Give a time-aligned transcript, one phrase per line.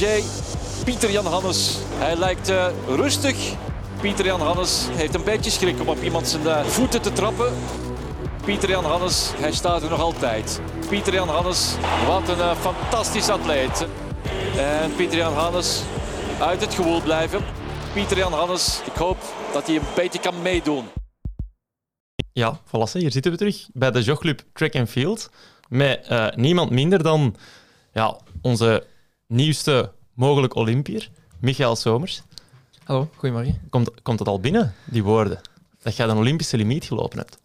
[0.00, 0.22] Jay,
[0.84, 1.78] Pieter-Jan Hannes.
[1.94, 3.54] Hij lijkt uh, rustig.
[4.00, 7.52] Pieter-Jan Hannes heeft een beetje schrik om op iemand zijn uh, voeten te trappen.
[8.44, 10.60] Pieter-Jan Hannes, hij staat er nog altijd.
[10.88, 11.74] Pieter-Jan Hannes,
[12.06, 13.86] wat een uh, fantastisch atleet.
[14.56, 15.82] En Pieter-Jan Hannes
[16.40, 17.44] uit het gewoel blijven.
[17.92, 19.18] Pieter-Jan Hannes, ik hoop
[19.52, 20.84] dat hij een beetje kan meedoen.
[22.32, 25.30] Ja, voilà, hier zitten we terug bij de jogclub Track and Field.
[25.68, 27.36] Met niemand minder dan
[27.92, 28.88] ja, onze
[29.30, 32.22] nieuwste mogelijk Olympier, Michael Somers.
[32.84, 33.60] Hallo, goedemorgen.
[33.70, 35.40] Komt, komt het al binnen, die woorden?
[35.82, 37.38] Dat jij een Olympische limiet gelopen hebt?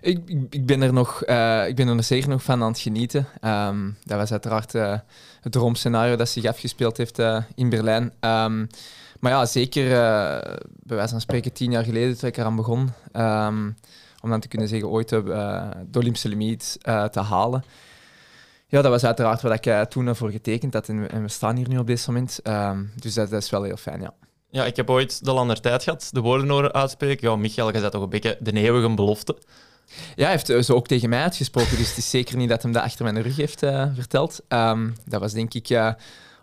[0.00, 2.78] Ik, ik, ik, ben er nog, uh, ik ben er zeker nog van aan het
[2.78, 3.26] genieten.
[3.44, 4.98] Um, dat was uiteraard uh,
[5.40, 8.02] het droomscenario dat zich afgespeeld heeft uh, in Berlijn.
[8.20, 8.66] Um,
[9.18, 9.88] maar ja, zeker
[10.82, 12.90] bij wijze van spreken tien jaar geleden toen ik eraan begon.
[13.12, 13.76] Um,
[14.22, 15.22] om dan te kunnen zeggen ooit de,
[15.90, 16.78] de Olympische limiet
[17.10, 17.64] te halen.
[18.70, 20.88] Ja, dat was uiteraard wat ik toen voor getekend had.
[20.88, 22.40] En, we staan hier nu op dit moment.
[22.94, 24.14] dus dat, dat is wel heel fijn, ja.
[24.50, 27.30] Ja, ik heb ooit de lander tijd gehad, de woorden horen uitspreken.
[27.30, 29.36] Ja, Michael, je zei toch een beetje de eeuwige belofte.
[30.16, 32.72] Ja, hij heeft ze ook tegen mij uitgesproken, dus het is zeker niet dat hem
[32.72, 34.40] dat achter mijn rug heeft uh, verteld.
[34.48, 35.92] Um, dat was denk ik uh,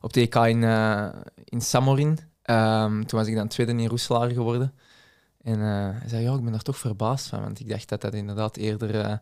[0.02, 1.08] op de EK in, uh,
[1.44, 2.20] in Samorin.
[2.46, 4.74] Um, toen was ik dan tweede in Roeselaar geworden.
[5.44, 8.14] En hij zei, ja, ik ben er toch verbaasd van, want ik dacht dat dat
[8.14, 9.20] inderdaad eerder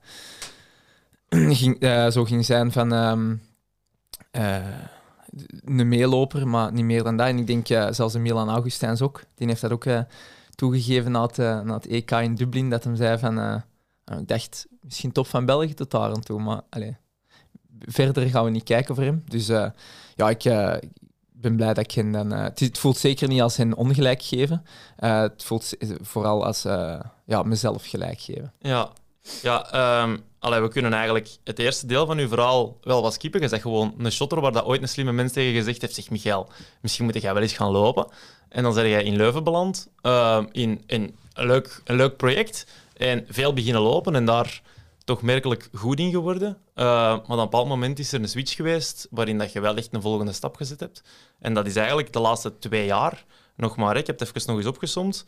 [1.56, 1.78] ging,
[2.12, 3.42] zo ging zijn van um,
[5.66, 7.28] een meeloper, maar niet meer dan dat.
[7.28, 9.86] En ik denk zelfs de Milan Augustijns ook, die heeft dat ook
[10.56, 11.30] toegegeven na
[11.66, 15.74] het, EK in Dublin, dat hem zei van nou, ik dacht, misschien top van België
[15.74, 16.62] tot daar aan toe, maar
[17.80, 19.24] verder gaan we niet kijken voor hem.
[19.28, 19.70] Dus uh,
[20.16, 20.76] ja, ik uh,
[21.32, 22.34] ben blij dat ik dan...
[22.34, 24.66] Uh, het, voelt zeker niet als hen ongelijk geven.
[24.96, 26.62] het voelt vooral als
[27.26, 28.54] ja, mezelf gelijk geven.
[28.60, 28.90] Ja,
[29.42, 33.42] ja um, we kunnen eigenlijk het eerste deel van uw verhaal wel wat skippen.
[33.42, 36.10] Je zegt gewoon een shotter waar dat ooit een slimme mens tegen gezegd heeft, zegt
[36.10, 36.50] Michael,
[36.82, 38.08] misschien moet jij wel eens gaan lopen.
[38.50, 43.26] En dan ben jij in Leuven beland, ehm, in, een, leuk, een leuk project en
[43.30, 44.62] veel beginnen lopen en daar
[45.04, 46.50] toch merkelijk goed in geworden.
[46.76, 49.76] Uh, maar op een bepaald moment is er een switch geweest waarin dat je wel
[49.76, 51.04] echt een volgende stap gezet hebt.
[51.40, 53.98] En dat is eigenlijk de laatste twee jaar nog maar.
[53.98, 55.26] Ik heb het even nog eens opgesomd.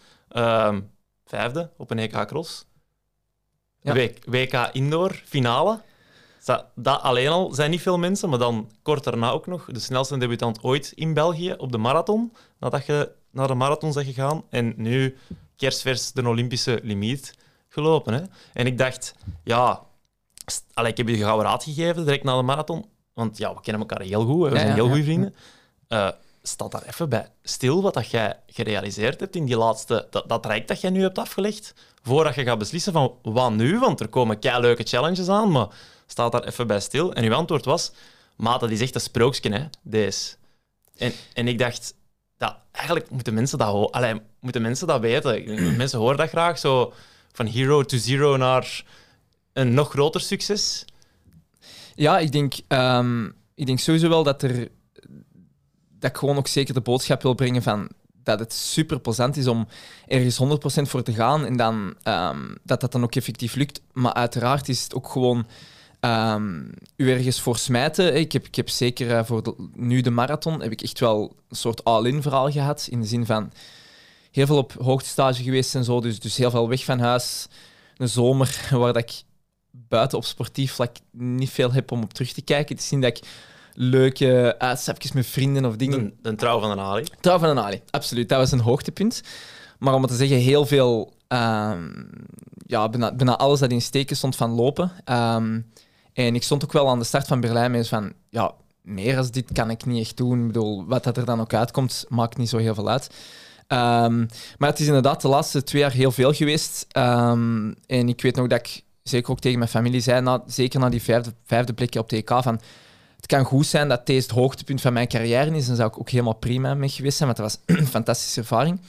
[1.25, 2.65] Vijfde op een EK Cross.
[3.93, 4.09] Ja.
[4.25, 5.81] WK Indoor, finale.
[6.43, 9.79] Dat, dat, alleen al zijn niet veel mensen, maar dan kort daarna ook nog de
[9.79, 12.33] snelste debutant ooit in België op de marathon.
[12.59, 14.43] Nadat je naar de marathon bent gegaan.
[14.49, 15.17] En nu
[15.55, 17.33] kerstvers de Olympische limiet
[17.69, 18.13] gelopen.
[18.13, 18.21] Hè?
[18.53, 19.81] En ik dacht, ja,
[20.73, 22.85] allee, ik heb je de gouden raad gegeven direct na de marathon.
[23.13, 25.35] Want ja, we kennen elkaar heel goed, we zijn heel goede vrienden.
[25.89, 26.09] Uh,
[26.47, 30.07] staat daar even bij stil wat dat jij gerealiseerd hebt in die laatste...
[30.09, 33.79] Dat, dat rijk dat jij nu hebt afgelegd, voordat je gaat beslissen van wat nu,
[33.79, 35.67] want er komen kei leuke challenges aan, maar
[36.05, 37.13] staat daar even bij stil.
[37.13, 37.91] En uw antwoord was,
[38.35, 40.35] maat, dat is echt een sprookje, hè, deze.
[40.97, 41.93] En, en ik dacht,
[42.37, 45.43] dat, eigenlijk moeten mensen dat, allee, moeten mensen dat weten.
[45.77, 46.93] mensen horen dat graag, zo
[47.31, 48.83] van hero to zero naar
[49.53, 50.85] een nog groter succes?
[51.95, 54.69] Ja, ik denk, um, ik denk sowieso wel dat er
[55.99, 57.89] dat ik gewoon ook zeker de boodschap wil brengen van
[58.23, 59.67] dat het super plezant is om
[60.07, 60.39] ergens
[60.81, 63.81] 100% voor te gaan en dan um, dat dat dan ook effectief lukt.
[63.93, 65.47] Maar uiteraard is het ook gewoon
[65.99, 68.15] um, u ergens voor smijten.
[68.15, 71.55] Ik heb, ik heb zeker uh, voor nu de marathon heb ik echt wel een
[71.55, 72.87] soort all-in verhaal gehad.
[72.89, 73.51] In de zin van
[74.31, 76.01] heel veel op hoogtestage geweest en zo.
[76.01, 77.47] Dus, dus heel veel weg van huis.
[77.97, 79.21] Een zomer waar dat ik
[79.71, 82.75] buiten op sportief vlak niet veel heb om op terug te kijken.
[82.75, 83.23] Het is niet dat ik
[83.79, 86.13] leuke uitstapjes met vrienden of dingen...
[86.21, 87.05] De, de trouw van een Ali.
[87.19, 88.29] Trouw van een Ali, absoluut.
[88.29, 89.21] Dat was een hoogtepunt.
[89.79, 91.13] Maar om het te zeggen, heel veel...
[91.27, 92.09] Um,
[92.65, 94.91] ja, bijna, bijna, alles dat in steken stond van lopen.
[95.05, 95.71] Um,
[96.13, 98.13] en ik stond ook wel aan de start van Berlijn met van...
[98.29, 100.39] Ja, meer dan dit kan ik niet echt doen.
[100.39, 103.09] Ik bedoel, wat dat er dan ook uitkomt, maakt niet zo heel veel uit.
[103.67, 104.27] Um,
[104.57, 106.85] maar het is inderdaad de laatste twee jaar heel veel geweest.
[106.97, 110.79] Um, en ik weet nog dat ik zeker ook tegen mijn familie zei, na, zeker
[110.79, 112.59] na die vijfde, vijfde plekje op de EK, van
[113.27, 115.67] kan goed zijn dat deze het hoogtepunt van mijn carrière is.
[115.67, 118.79] Dan zou ik ook helemaal prima mee geweest zijn, want dat was een fantastische ervaring.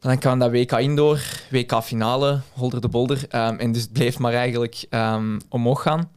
[0.00, 1.20] Dan kwam dat WK Indoor,
[1.50, 3.18] WK Finale, Holder de Bolder.
[3.18, 4.86] Um, en dus het bleef maar eigenlijk
[5.48, 6.10] omhoog gaan.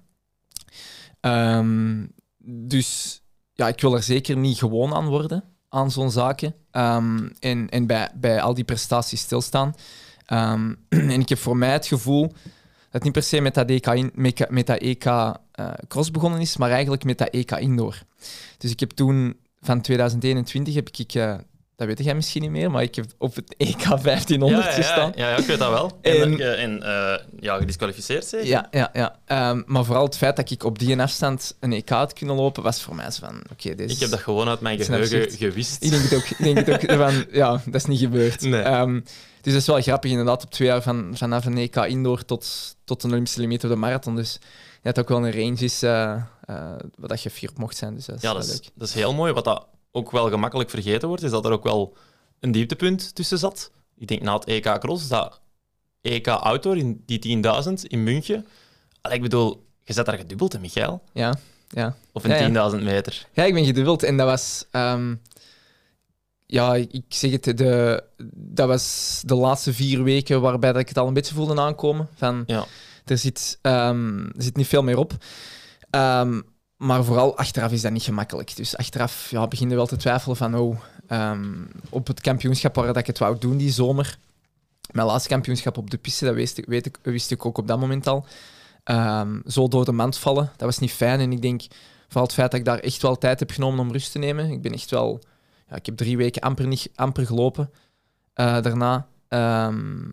[2.37, 3.21] dus
[3.53, 6.55] ja, ik wil er zeker niet gewoon aan worden aan zo'n zaken.
[7.39, 9.73] En en bij, bij al die prestaties stilstaan.
[10.89, 12.31] En ik heb voor mij het gevoel
[12.91, 15.33] dat niet per se met dat EK, in, met, dat EK uh,
[15.87, 18.01] cross begonnen is, maar eigenlijk met dat EK indoor.
[18.57, 21.35] Dus ik heb toen van 2021 heb ik uh,
[21.79, 24.75] dat weet jij misschien niet meer, maar ik heb op het EK 1500 ja, ja,
[24.75, 25.11] gestaan.
[25.15, 25.97] Ja, ja, ik weet dat wel.
[26.01, 28.47] En- En, eh, en eh, ja, gedisqualificeerd zeker?
[28.47, 29.15] Ja, ja, ja.
[29.25, 32.63] Ehm, maar vooral het feit dat ik op die afstand een EK had kunnen lopen,
[32.63, 33.93] was voor mij zo van, oké, is...
[33.93, 35.83] Ik heb dat gewoon uit mijn geheugen gewist.
[35.83, 36.23] Ik denk het ook.
[36.25, 38.41] Ik denk het ook van, ja, dat is niet gebeurd.
[38.41, 38.61] Nee.
[38.61, 38.99] Ehm,
[39.41, 42.75] dus dat is wel grappig, inderdaad, op twee jaar van, vanaf een EK indoor tot,
[42.83, 44.15] tot een Olympische limiet op de marathon.
[44.15, 44.39] Dus
[44.81, 46.23] het ook wel een range is eh,
[46.97, 47.95] wat dat je vier op mocht zijn.
[47.95, 48.69] Dus dat is Ja, dat is, leuk.
[48.75, 49.33] dat is heel mooi.
[49.33, 51.97] Wat dat ook wel gemakkelijk vergeten wordt, is dat er ook wel
[52.39, 53.71] een dieptepunt tussen zat.
[53.97, 55.41] Ik denk na het EK Cross, dat
[56.01, 58.47] EK Outdoor in die 10.000 in München.
[59.01, 61.01] Allee, ik bedoel, je zet daar gedubbeld, hè, Michael?
[61.13, 61.33] Ja,
[61.69, 61.95] ja.
[62.11, 62.71] Of een Ja, ja.
[62.77, 63.27] 10.000 meter.
[63.33, 64.65] ja, ik ben gedubbeld en dat was...
[64.71, 65.15] ehm,
[66.51, 68.03] ja, ik zeg het, de,
[68.33, 72.07] dat was de laatste vier weken waarbij dat ik het al een beetje voelde aankomen.
[72.15, 72.65] Van, Ja.
[73.05, 75.13] er, zit, ehm, er zit niet veel meer op.
[75.89, 76.41] Ehm,
[76.77, 78.55] maar vooral achteraf is dat niet gemakkelijk.
[78.55, 80.55] Dus achteraf ja, begin je wel te twijfelen van...
[80.55, 81.53] Oh, ehm,
[81.89, 84.17] op het kampioenschap waar dat ik het wou doen die zomer...
[84.91, 87.67] Mijn laatste kampioenschap op de piste, dat wist ik, weet ik, wist ik ook op
[87.67, 88.25] dat moment al.
[89.47, 91.19] Zo door de mand vallen, dat was niet fijn.
[91.19, 91.61] En ik denk
[92.07, 94.51] vooral het feit dat ik daar echt wel tijd heb genomen om rust te nemen.
[94.51, 95.21] Ik ben echt wel...
[95.69, 97.71] Ja, ik heb drie weken amper, niet, amper gelopen
[98.33, 99.07] eh, daarna.
[99.27, 100.09] Ehm,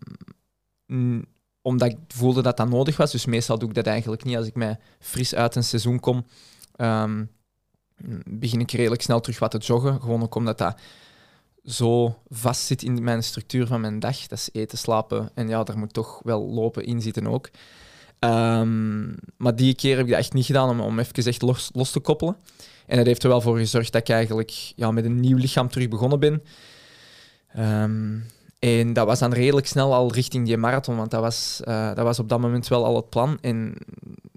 [1.61, 3.11] omdat ik voelde dat dat nodig was.
[3.11, 4.37] Dus meestal doe ik dat eigenlijk niet.
[4.37, 6.25] Als ik mij fris uit een seizoen kom,
[6.75, 7.25] ehm,
[8.29, 10.01] begin ik redelijk snel terug wat te joggen.
[10.01, 10.79] Gewoon ook omdat dat
[11.63, 14.27] zo vast zit in mijn structuur van mijn dag.
[14.27, 17.49] Dat is eten, slapen en ja, daar moet toch wel lopen in zitten ook.
[18.19, 19.07] Ehm,
[19.37, 21.91] maar die keer heb ik dat echt niet gedaan om, om even echt los, los
[21.91, 22.37] te koppelen.
[22.87, 25.69] En dat heeft er wel voor gezorgd dat ik eigenlijk ja, met een nieuw lichaam
[25.69, 26.43] terug begonnen ben.
[27.47, 28.19] Ehm,
[28.59, 32.03] en dat was dan redelijk snel al richting die marathon, want dat was, eh, dat
[32.03, 33.37] was op dat moment wel al het plan.
[33.41, 33.75] En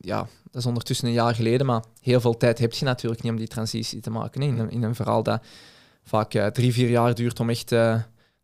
[0.00, 0.18] ja,
[0.50, 3.38] dat is ondertussen een jaar geleden, maar heel veel tijd heb je natuurlijk niet om
[3.38, 4.42] die transitie te maken.
[4.42, 5.42] In, een, in een verhaal dat
[6.04, 7.78] vaak eh, drie, vier jaar duurt om echt eh,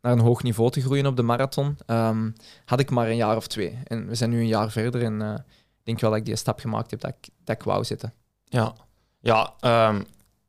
[0.01, 2.29] naar een hoog niveau te groeien op de marathon, ehm,
[2.65, 3.77] had ik maar een jaar of twee.
[3.83, 5.21] En we zijn nu een jaar verder en
[5.79, 8.13] ik denk wel dat ik die stap gemaakt heb dat ik, dat ik wou zetten.
[8.43, 8.75] Ja,
[9.19, 10.01] ja ehm,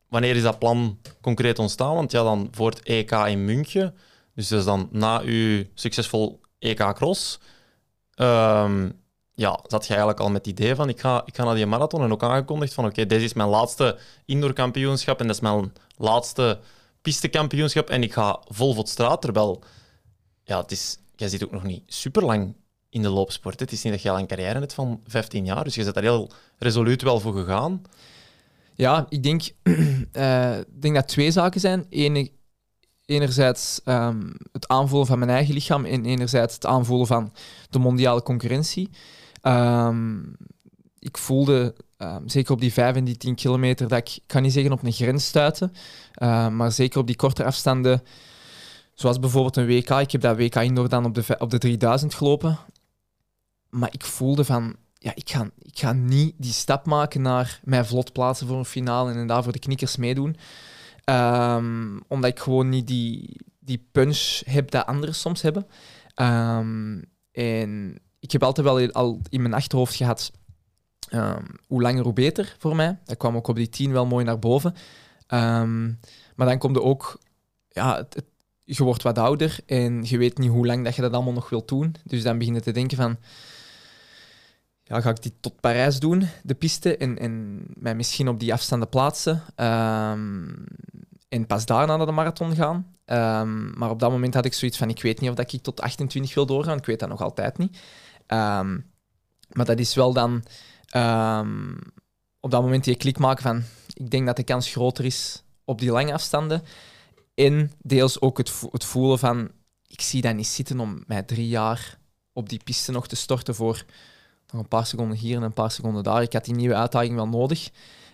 [0.08, 1.94] wanneer is dat plan concreet ontstaan?
[1.94, 3.94] Want ja, dan voor het EK in München,
[4.34, 7.38] dus dat is dan na uw succesvol EK Cross,
[8.14, 8.90] ehm,
[9.34, 11.66] ja, zat je eigenlijk al met het idee van ik ga, ik ga naar die
[11.66, 15.72] marathon en ook aangekondigd van oké, deze is mijn laatste indoorkampioenschap en dat is mijn
[15.96, 16.58] laatste
[17.02, 19.62] pistekampioenschap en ik ga vol voor straat, terwijl
[20.44, 22.54] ja, het is, jij zit ook nog niet super lang
[22.90, 23.60] in de loopsport.
[23.60, 25.94] Het is niet dat je al een carrière hebt van 15 jaar, dus je zit
[25.94, 27.82] daar heel resoluut wel voor gegaan.
[28.78, 29.42] Ja, ik denk,
[30.12, 31.86] eh, denk dat twee zaken zijn.
[31.88, 32.30] Ene,
[33.04, 37.32] enerzijds ehm, het aanvoelen van mijn eigen lichaam en enerzijds het aanvoelen van
[37.70, 38.90] de mondiale concurrentie.
[39.40, 40.18] Ehm,
[40.98, 44.52] ik voelde, ehm, zeker op die 5 en die 10 kilometer, dat ik, kan niet
[44.52, 45.72] zeggen op een grens stuiten,
[46.52, 48.02] maar zeker op die korte afstanden,
[48.94, 49.90] zoals bijvoorbeeld een WK.
[49.90, 52.58] Ik heb dat WK indoor dan op de, op de 3000 gelopen.
[53.70, 57.84] Maar ik voelde van, ja, ik ga, ik ga niet die stap maken naar mij
[57.84, 60.36] vlot plaatsen voor een finale en daar voor de knikkers meedoen.
[61.04, 65.66] Ehm, omdat ik gewoon niet die, die punch heb dat anderen soms hebben.
[66.14, 67.02] Ehm,
[67.32, 70.32] en ik heb altijd wel al in mijn achterhoofd gehad,
[71.08, 72.98] ehm, hoe langer hoe beter voor mij.
[73.04, 74.74] Dat kwam ook op die 10 wel mooi naar boven.
[76.36, 77.20] Maar dan komt er ook,
[77.68, 78.24] ja, het-
[78.64, 81.48] je wordt wat ouder en je weet niet hoe lang dat je dat allemaal nog
[81.48, 81.94] wilt doen.
[82.04, 83.16] Dus dan begin je te denken van,
[84.88, 88.52] ja, ga ik die tot Parijs doen, de piste, en, en mij misschien op die
[88.52, 89.42] afstanden plaatsen.
[89.54, 90.48] Ehm,
[91.28, 92.96] en pas daarna naar de marathon gaan.
[93.04, 95.62] Ehm, maar op dat moment had ik zoiets van, ik weet niet of dat ik
[95.62, 96.78] tot 28 wil doorgaan.
[96.78, 97.78] Ik weet dat nog altijd niet.
[98.26, 98.78] Ehm,
[99.52, 100.42] maar dat is wel dan
[102.40, 105.80] op dat moment die klik maken van, ik denk dat de kans groter is op
[105.80, 106.62] die lange afstanden.
[107.34, 109.50] En deels ook het, het voelen van,
[109.86, 111.98] ik zie dat niet zitten om mij drie jaar
[112.32, 113.84] op die piste nog te storten voor
[114.52, 116.22] nog een paar seconden hier en een paar seconden daar.
[116.22, 117.70] Ik had die nieuwe uitdaging wel nodig.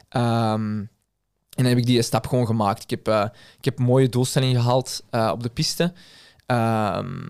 [0.09, 2.83] Ehm, en dan heb ik die stap gewoon gemaakt.
[2.83, 3.25] Ik heb, eh,
[3.59, 5.93] ik heb mooie doelstellingen gehaald eh, op de piste.
[6.47, 7.23] Ehm,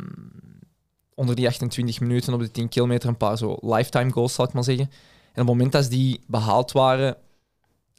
[1.14, 4.52] onder die 28 minuten op de 10 kilometer een paar zo lifetime goals, zal ik
[4.52, 4.84] maar zeggen.
[4.87, 4.90] En
[5.30, 7.16] op het moment dat die behaald waren,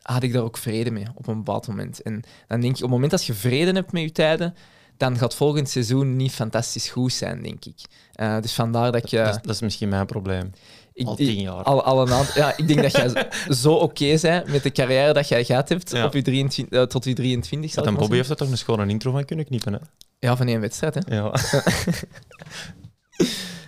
[0.02, 2.02] had ik daar ook vrede mee op een bepaald moment.
[2.02, 4.56] En dan denk je, op het moment dat je vrede hebt met je tijden,
[4.98, 7.80] dan gaat volgend seizoen niet fantastisch goed zijn, denk ik.
[8.14, 9.12] Eh, dus vandaar dat ik...
[9.12, 10.52] eh, Dat, is, dat is misschien mijn probleem.
[10.96, 11.64] Ik, Al tien jaar.
[11.64, 13.28] al, al een aantal- ja, ik denk dat jij
[13.64, 16.06] zo oké bent met de carrière dat jij gehad hebt Ja.
[16.06, 17.72] op je 23, eh, tot je 23.
[17.72, 19.80] zal Ja, maar Bobby heeft er toch een schone intro van kunnen knippen, hè?
[20.20, 20.94] Ja, van één wedstrijd.
[20.96, 21.16] Hè.
[21.16, 21.32] Ja.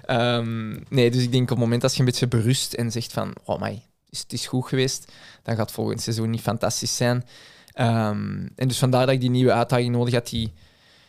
[0.05, 3.13] Ehm, nee, dus ik denk op het moment dat je een beetje berust en zegt
[3.13, 5.11] van, oh my, het is goed geweest,
[5.43, 7.25] dan gaat volgend seizoen niet fantastisch zijn.
[7.71, 10.53] Ehm, en dus vandaar dat ik die nieuwe uitdaging nodig had, die,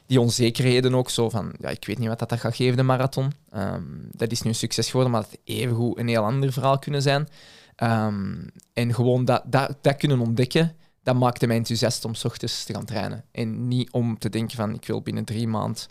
[0.08, 2.82] die onzekerheden ook zo van, ja, ik weet niet wat dat, dat gaat geven, de
[2.82, 3.32] marathon.
[3.50, 7.02] Ehm, dat is nu een succes geworden, maar dat evengoed een heel ander verhaal kunnen
[7.02, 7.28] zijn.
[7.76, 8.34] Ehm,
[8.72, 12.74] en gewoon dat, dat, dat kunnen ontdekken, dat maakte mij enthousiast om s ochtends te
[12.74, 13.24] gaan trainen.
[13.30, 15.82] En niet om te denken van, ik wil binnen drie maanden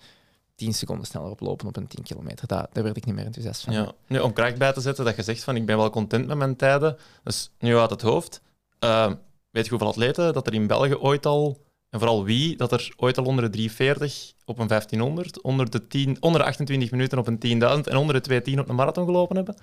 [0.55, 2.47] 10 seconden sneller oplopen op een 10 kilometer.
[2.47, 3.73] Daar, daar werd ik niet meer enthousiast van.
[3.73, 3.91] Ja.
[4.07, 6.37] Nu, om kracht bij te zetten, dat je zegt van ik ben wel content met
[6.37, 6.97] mijn tijden.
[7.23, 8.41] Dus nu uit het hoofd.
[8.83, 9.11] Uh,
[9.51, 11.65] weet je hoeveel atleten dat er in België ooit al,
[11.99, 15.87] en vooral wie, dat er ooit al onder de 340 op een 1500, onder de,
[15.87, 17.39] 10, onder de 28 minuten op een 10.000
[17.89, 19.55] en onder de 210 op een marathon gelopen hebben?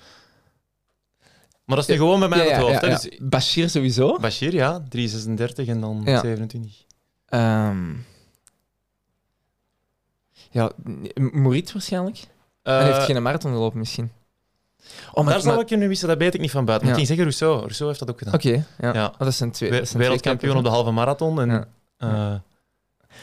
[1.65, 2.81] Maar dat is nu gewoon bij mij Ja, het hoofd.
[2.81, 2.89] ja.
[2.89, 4.19] Dus Bashir sowieso.
[4.19, 6.21] Bashir, ja, 336 en dan Ja.
[6.21, 6.85] 27.
[7.27, 7.93] Ehm
[10.51, 10.71] ja,
[11.15, 12.17] M- Moritz waarschijnlijk.
[12.63, 14.13] Eh, Hij heeft geen marathon gelopen misschien.
[15.13, 16.89] Oh, daar zou ik je nu wissen, dat weet ik niet van buiten.
[16.89, 17.03] Maar Ja.
[17.03, 17.61] ik ging zeggen Rousseau.
[17.61, 18.35] Rousseau heeft dat ook gedaan.
[18.35, 18.95] Oké, ja.
[18.95, 19.07] Ja.
[19.07, 19.71] Oh, dat zijn twee.
[19.71, 22.33] We- dat zijn twee Wereldkampioen op de halve marathon en, Ja.
[22.33, 22.39] eh,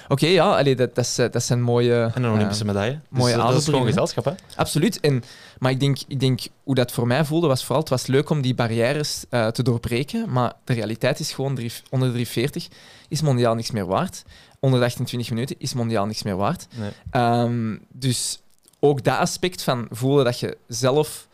[0.08, 2.12] Oké, ja, allee, dat, eh, dat zijn mooie...
[2.16, 3.00] en een Olympische eh, medaille.
[3.10, 4.32] Dus, mooie eh, dat is gewoon gezelschap, hè?
[4.56, 5.00] Absoluut.
[5.00, 5.24] En,
[5.60, 8.30] maar ik denk, ik denk, hoe dat voor mij voelde, was vooral, het was leuk
[8.30, 10.32] om die barrières te doorbreken.
[10.32, 12.68] Maar de realiteit is gewoon, drie- onder de 340
[13.08, 14.24] is mondiaal niks meer waard.
[14.60, 16.68] Onder de 28 minuten is mondiaal niks meer waard.
[16.76, 16.92] Nee.
[17.12, 18.42] Ehm, dus
[18.80, 21.28] ook dat aspect van voelen dat je zelf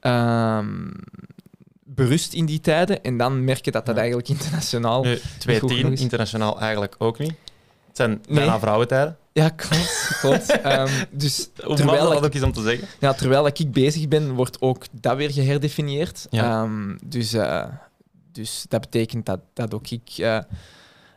[0.00, 0.90] ehm,
[1.96, 4.00] berust in die tijden en dan merken dat dat Ja.
[4.00, 5.02] eigenlijk internationaal...
[5.02, 6.00] Nu, goed 210 genoeg is.
[6.00, 7.34] internationaal eigenlijk ook niet.
[7.86, 8.20] Het zijn Nee.
[8.38, 9.16] bijna vrouwentijden.
[9.32, 10.16] Ja, klopt.
[10.20, 10.50] klopt.
[10.62, 12.88] Ehm, dus terwijl dat ik, ook eens om te zeggen.
[13.00, 16.26] ja, terwijl ik bezig ben, wordt ook dat weer geherdefinieerd.
[16.30, 16.62] Ja.
[16.62, 17.64] Ehm, dus, eh,
[18.32, 20.38] dus dat betekent dat, dat ook ik eh,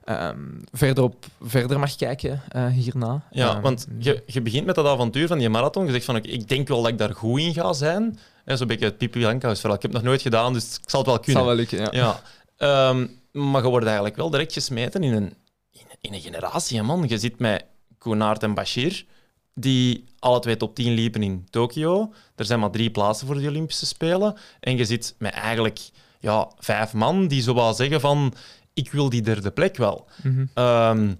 [0.03, 0.39] ehm,
[0.71, 3.24] verder, op, verder mag kijken eh, hierna.
[3.31, 5.86] Ja, want je, je begint met dat avontuur van die marathon.
[5.86, 8.19] Je zegt van, oké, ik denk wel dat ik daar goed in ga zijn.
[8.50, 9.51] En Zo'n beetje het Pipi verhaal.
[9.51, 11.41] Ik heb het nog nooit gedaan, dus ik zal het wel kunnen.
[11.41, 11.88] zal wel lukken, ja.
[11.91, 12.22] Ja.
[12.58, 15.34] Ehm, maar je wordt eigenlijk wel direct gesmeten in een,
[15.72, 17.06] in, in een generatie, man.
[17.08, 17.65] Je zit met
[17.98, 19.06] Koenaert en Bashir,
[19.53, 22.13] die alle twee top 10 liepen in Tokio.
[22.36, 24.38] Er zijn maar drie plaatsen voor de Olympische Spelen.
[24.60, 25.79] En je zit met eigenlijk
[26.20, 28.34] ja, vijf man die zo wel zeggen van
[28.74, 30.08] ik wil die derde plek wel.
[30.24, 30.46] Mhm.
[30.53, 31.13] Ehm,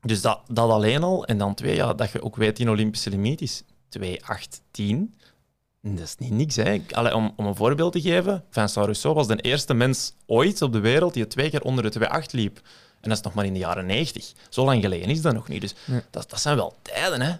[0.00, 1.24] dus dat, dat alleen al.
[1.24, 5.14] En dan twee, ja, dat je ook weet, die Olympische limiet is 2, 8, 10.
[5.94, 6.56] Dat is niet niks.
[6.56, 6.82] Hè.
[6.90, 10.72] Allee, om, om een voorbeeld te geven, Vincent Rousseau was de eerste mens ooit op
[10.72, 12.56] de wereld die het twee keer onder de 2,8 liep.
[13.00, 14.32] En dat is nog maar in de jaren 90.
[14.48, 15.60] Zo lang geleden is dat nog niet.
[15.60, 16.00] Dus Nee.
[16.10, 17.32] dat, dat zijn wel tijden, hè?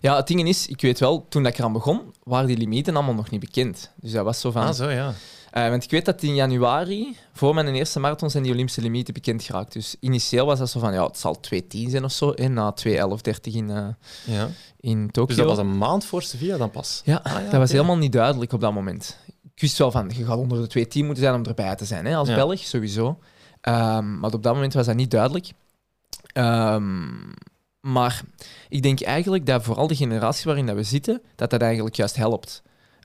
[0.00, 2.94] Ja, het ding is, ik weet wel, toen dat ik eraan begon, waren die limieten
[2.94, 3.90] allemaal nog niet bekend.
[3.94, 4.66] Dus dat was zo van...
[4.66, 5.12] Ah, zo ja.
[5.52, 9.14] Eh, want ik weet dat in januari, voor mijn eerste marathon, zijn die Olympische limieten
[9.14, 9.72] bekend geraakt.
[9.72, 12.74] Dus initieel was dat zo van, ja, het zal 2.10 zijn of zo, en na
[12.84, 13.86] 2.11.30 in, eh,
[14.24, 14.48] ja.
[14.80, 15.26] in Tokio.
[15.26, 17.02] Dus dat was een maand voor Sevilla dan pas.
[17.04, 19.18] Ja, Ah, ja, dat was helemaal niet duidelijk op dat moment.
[19.54, 22.06] Ik wist wel van, je gaat onder de 2.10 moeten zijn om erbij te zijn,
[22.06, 22.34] hè, als Ja.
[22.34, 23.18] Belg, sowieso.
[23.60, 25.50] Ehm, maar op dat moment was dat niet duidelijk.
[26.32, 27.08] Ehm,
[27.80, 28.22] maar
[28.68, 32.16] ik denk eigenlijk dat vooral de generatie waarin dat we zitten, dat dat eigenlijk juist
[32.16, 32.62] helpt.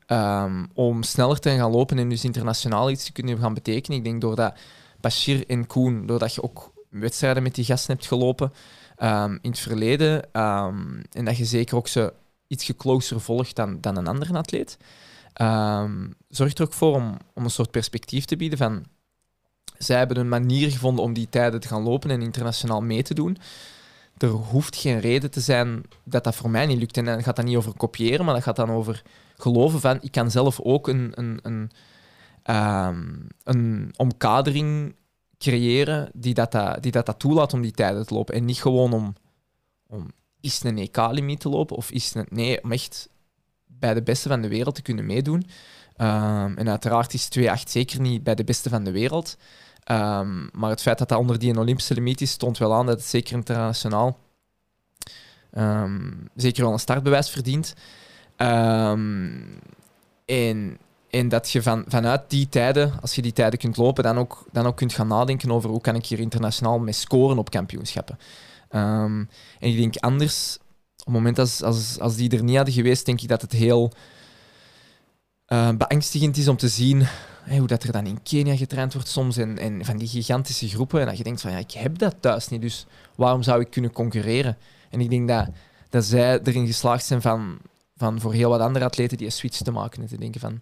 [0.08, 3.98] Ehm, om sneller te gaan lopen en dus internationaal iets te kunnen gaan betekenen.
[3.98, 4.58] Ik denk doordat
[5.02, 8.54] Bashir en Koen, doordat je ook wedstrijden met die gasten hebt gelopen
[8.96, 12.14] ehm, in het verleden, ehm, en dat je zeker ook ze
[12.48, 14.78] iets closer volgt dan, dan een andere atleet,
[16.30, 18.86] zorgt er ook voor om, om een soort perspectief te bieden van
[19.78, 23.14] zij hebben een manier gevonden om die tijden te gaan lopen en internationaal mee te
[23.14, 23.38] doen.
[24.18, 26.98] Er hoeft geen reden te zijn dat dat voor mij niet lukt.
[26.98, 29.04] En dan gaat dat niet over kopiëren, maar dat gaat dan over
[29.38, 31.72] geloven van ik kan zelf ook een, een, een,
[32.44, 33.06] ehm,
[33.44, 34.96] een omkadering
[35.38, 38.36] creëren die dat, dat, die dat, dat toelaat om die tijden te lopen.
[38.36, 39.16] En niet gewoon om,
[39.88, 43.10] om is een EK-limiet te lopen of is het nee, om echt
[43.66, 45.50] bij de beste van de wereld te kunnen meedoen.
[45.96, 49.38] Ehm, en uiteraard is 2,8 zeker niet bij de beste van de wereld.
[49.84, 52.98] Ehm, maar het feit dat dat onder die Olympische limiet is, toont wel aan dat
[52.98, 54.18] het zeker internationaal
[56.36, 57.74] zeker wel een startbewijs verdient.
[58.38, 59.32] Ehm,
[60.26, 60.78] en,
[61.10, 64.46] en dat je van, vanuit die tijden, als je die tijden kunt lopen, dan ook,
[64.52, 68.20] dan ook kunt gaan nadenken over hoe kan ik hier internationaal mee scoren op kampioenschappen.
[68.70, 69.20] Ehm,
[69.60, 70.58] en ik denk anders,
[70.98, 73.52] op het moment als, als, als die er niet hadden geweest, denk ik dat het
[73.52, 73.92] heel
[75.46, 77.08] eh, beangstigend is om te zien
[77.56, 81.00] hoe dat er dan in Kenia getraind wordt soms en, en van die gigantische groepen.
[81.00, 83.70] En dat je denkt van ja, ik heb dat thuis niet, dus waarom zou ik
[83.70, 84.58] kunnen concurreren?
[84.90, 85.48] En ik denk dat,
[85.90, 87.58] dat zij erin geslaagd zijn van,
[87.98, 90.62] van voor heel wat andere atleten die een switch te maken en te denken van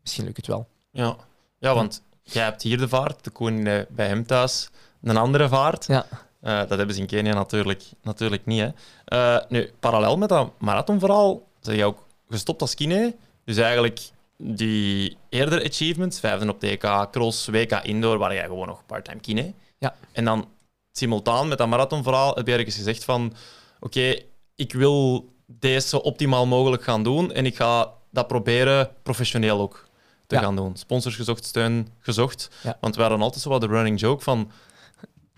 [0.00, 0.68] misschien lukt het wel.
[0.90, 1.16] Ja.
[1.58, 4.70] ja, want jij hebt hier de vaart, de koning eh, bij hem thuis
[5.02, 5.86] een andere vaart.
[5.86, 6.06] Ja.
[6.40, 8.60] Eh, dat hebben ze in Kenia natuurlijk, natuurlijk niet.
[8.60, 8.70] Hè.
[9.04, 13.14] Eh, nu, parallel met dat marathonverhaal zijn je ook gestopt als kine.
[13.44, 18.86] Dus eigenlijk die eerdere achievements, vijfde op TK, cross, WK indoor, waar jij gewoon nog
[18.86, 19.52] part-time kine.
[19.78, 19.94] Ja.
[20.12, 20.48] En dan
[20.92, 23.34] simultaan met dat marathonverhaal heb je ergens gezegd van
[23.80, 24.18] oké,
[24.54, 25.28] ik wil
[25.58, 29.84] deze zo optimaal mogelijk gaan doen en ik ga dat proberen professioneel ook
[30.26, 30.40] te Ja.
[30.40, 30.76] gaan doen.
[30.76, 32.50] Sponsors gezocht, steun gezocht.
[32.62, 32.76] Ja.
[32.80, 34.50] Want we hadden altijd zo wat de running joke van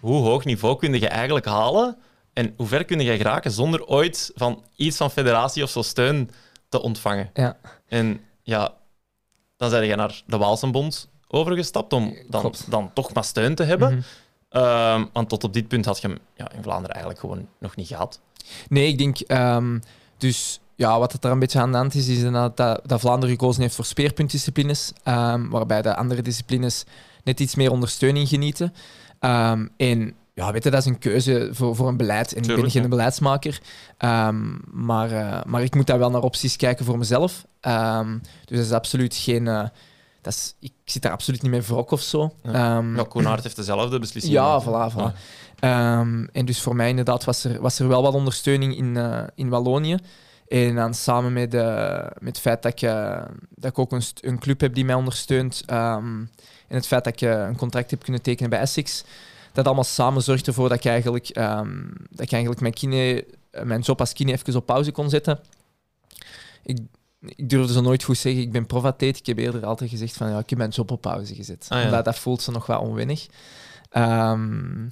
[0.00, 1.96] hoe hoog niveau kun je eigenlijk halen
[2.32, 6.30] en hoe ver kun je geraken zonder ooit van iets van federatie of zo steun
[6.68, 7.30] te ontvangen.
[7.34, 7.56] Ja.
[7.86, 8.74] En ja,
[9.56, 12.70] dan zijn je naar de Waalsenbond overgestapt om dan, Klopt.
[12.70, 13.90] dan toch maar steun te hebben.
[13.94, 14.02] Mhm.
[14.48, 17.76] Ehm, want tot op dit punt had je hem ja, in Vlaanderen eigenlijk gewoon nog
[17.76, 18.20] niet gehad.
[18.68, 19.18] Nee, ik denk...
[19.20, 19.78] ehm,
[20.16, 23.34] dus ja, wat het er een beetje aan de hand is, is dat, dat Vlaanderen
[23.34, 26.84] gekozen heeft voor speerpuntdisciplines, ehm, waarbij de andere disciplines
[27.24, 28.74] net iets meer ondersteuning genieten.
[29.18, 32.32] Ehm, en ja, weet je, dat is een keuze voor, voor een beleid.
[32.32, 32.88] En ik ben geen ja.
[32.88, 33.60] beleidsmaker.
[33.98, 37.46] Ehm, maar, eh, maar ik moet daar wel naar opties kijken voor mezelf.
[38.44, 39.48] Dus dat is absoluut geen...
[39.48, 39.64] eh,
[40.20, 42.34] dat is, ik zit daar absoluut niet mee wrok of zo.
[42.42, 42.82] Ja.
[43.12, 44.34] Hart heeft dezelfde beslissing.
[44.34, 44.92] ja, gemaakt.
[44.92, 45.18] voilà, voilà.
[45.64, 49.22] Ehm, en dus voor mij inderdaad was er, was er wel wat ondersteuning in, eh,
[49.34, 49.96] in Wallonië.
[50.48, 54.38] En dan samen met, eh, met het feit dat ik, eh, dat ik ook een,
[54.38, 55.62] club heb die mij ondersteunt.
[55.66, 56.20] ehm,
[56.68, 59.04] en het feit dat ik een contract heb kunnen tekenen bij Essex.
[59.52, 63.24] Dat allemaal samen zorgt ervoor dat ik eigenlijk, ehm, dat ik eigenlijk mijn, kine,
[63.62, 65.40] mijn job als kine even op pauze kon zetten.
[66.62, 66.78] Ik,
[67.20, 69.18] ik durfde zo nooit goed zeggen, ik ben profatleet.
[69.18, 71.66] Ik heb eerder altijd gezegd van ja, ik heb mijn job op pauze gezet.
[71.68, 71.84] Ah, ja.
[71.84, 73.26] Omdat dat voelt ze nog wel onwennig.
[73.90, 74.86] Ehm,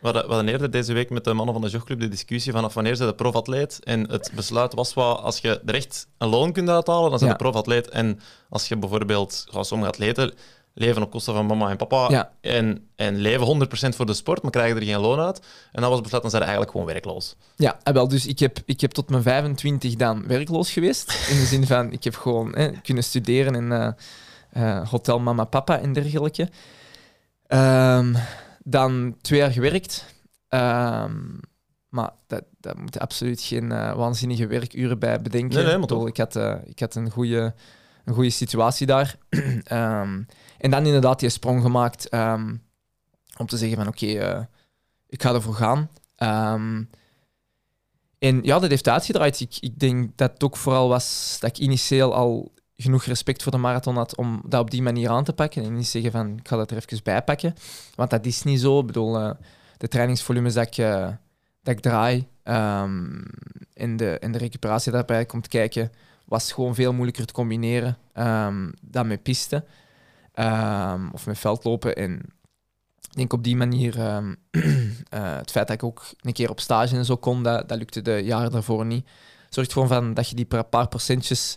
[0.00, 2.52] We hadden, we hadden eerder deze week met de mannen van de jogclub de discussie
[2.52, 3.78] vanaf wanneer ze de profatleet.
[3.84, 7.30] En het besluit was wel, als je er echt een loon kunt uithalen, dan zijn
[7.30, 7.36] Ja.
[7.36, 7.88] de profatleet.
[7.88, 10.32] En als je bijvoorbeeld, zoals sommige atleten,
[10.74, 12.30] leven op kosten van mama en papa Ja.
[12.40, 15.38] en, en leven 100% voor de sport, maar krijgen er geen loon uit.
[15.72, 17.36] En dat was het besluit, dan zijn ze eigenlijk gewoon werkloos.
[17.56, 21.26] Ja, ah, wel, dus ik heb, ik heb tot mijn 25 dan werkloos geweest.
[21.30, 23.88] In de zin van, ik heb gewoon hè, kunnen studeren in eh,
[24.78, 26.48] eh, hotel mama papa en dergelijke.
[27.46, 28.14] Ehm,
[28.64, 30.14] dan twee jaar gewerkt.
[30.48, 31.16] Ehm,
[31.88, 35.56] maar dat, dat moet absoluut geen eh, waanzinnige werkuren bij bedenken.
[35.56, 36.08] Nee, nee, maar toch.
[36.08, 37.54] Ik had, eh, ik had een goede
[38.04, 39.16] een goede situatie daar.
[39.64, 40.22] Ehm,
[40.58, 42.56] en dan inderdaad die sprong gemaakt ehm,
[43.36, 44.40] om te zeggen van oké, eh,
[45.06, 45.90] ik ga ervoor gaan.
[48.18, 49.40] En ja, dat heeft uitgedraaid.
[49.40, 53.52] Ik, ik denk dat het ook vooral was dat ik initieel al genoeg respect voor
[53.52, 55.64] de marathon had om dat op die manier aan te pakken.
[55.64, 57.54] En niet zeggen van, ik ga dat er even bij pakken.
[57.94, 58.80] Want dat is niet zo.
[58.80, 59.30] Ik bedoel, eh,
[59.76, 61.08] de trainingsvolumes dat ik, eh,
[61.62, 63.22] dat ik draai ehm,
[63.74, 65.92] en, de, en de recuperatie daarbij komt kijken,
[66.24, 69.64] was gewoon veel moeilijker te combineren ehm, dan met piste
[70.32, 71.96] ehm, of met veldlopen.
[71.96, 72.12] En
[73.10, 76.96] ik denk op die manier, eh, het feit dat ik ook een keer op stage
[76.96, 79.08] en zo kon, dat, dat lukte de jaren daarvoor niet.
[79.48, 81.56] Zorgt gewoon van dat je die paar procentjes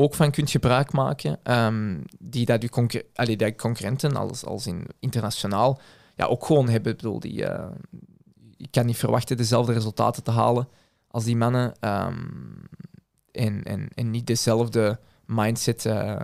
[0.00, 4.66] ook van kunt gebruik maken, ehm, die dat je concur allee, dat concurrenten, als, als
[4.66, 5.80] in internationaal,
[6.16, 6.92] ja, ook gewoon hebben.
[6.92, 7.68] Ik bedoel, die, eh,
[8.56, 10.68] je kan niet verwachten dezelfde resultaten te halen
[11.08, 12.26] als die mannen ehm,
[13.32, 16.20] en, en, en niet dezelfde mindset eh,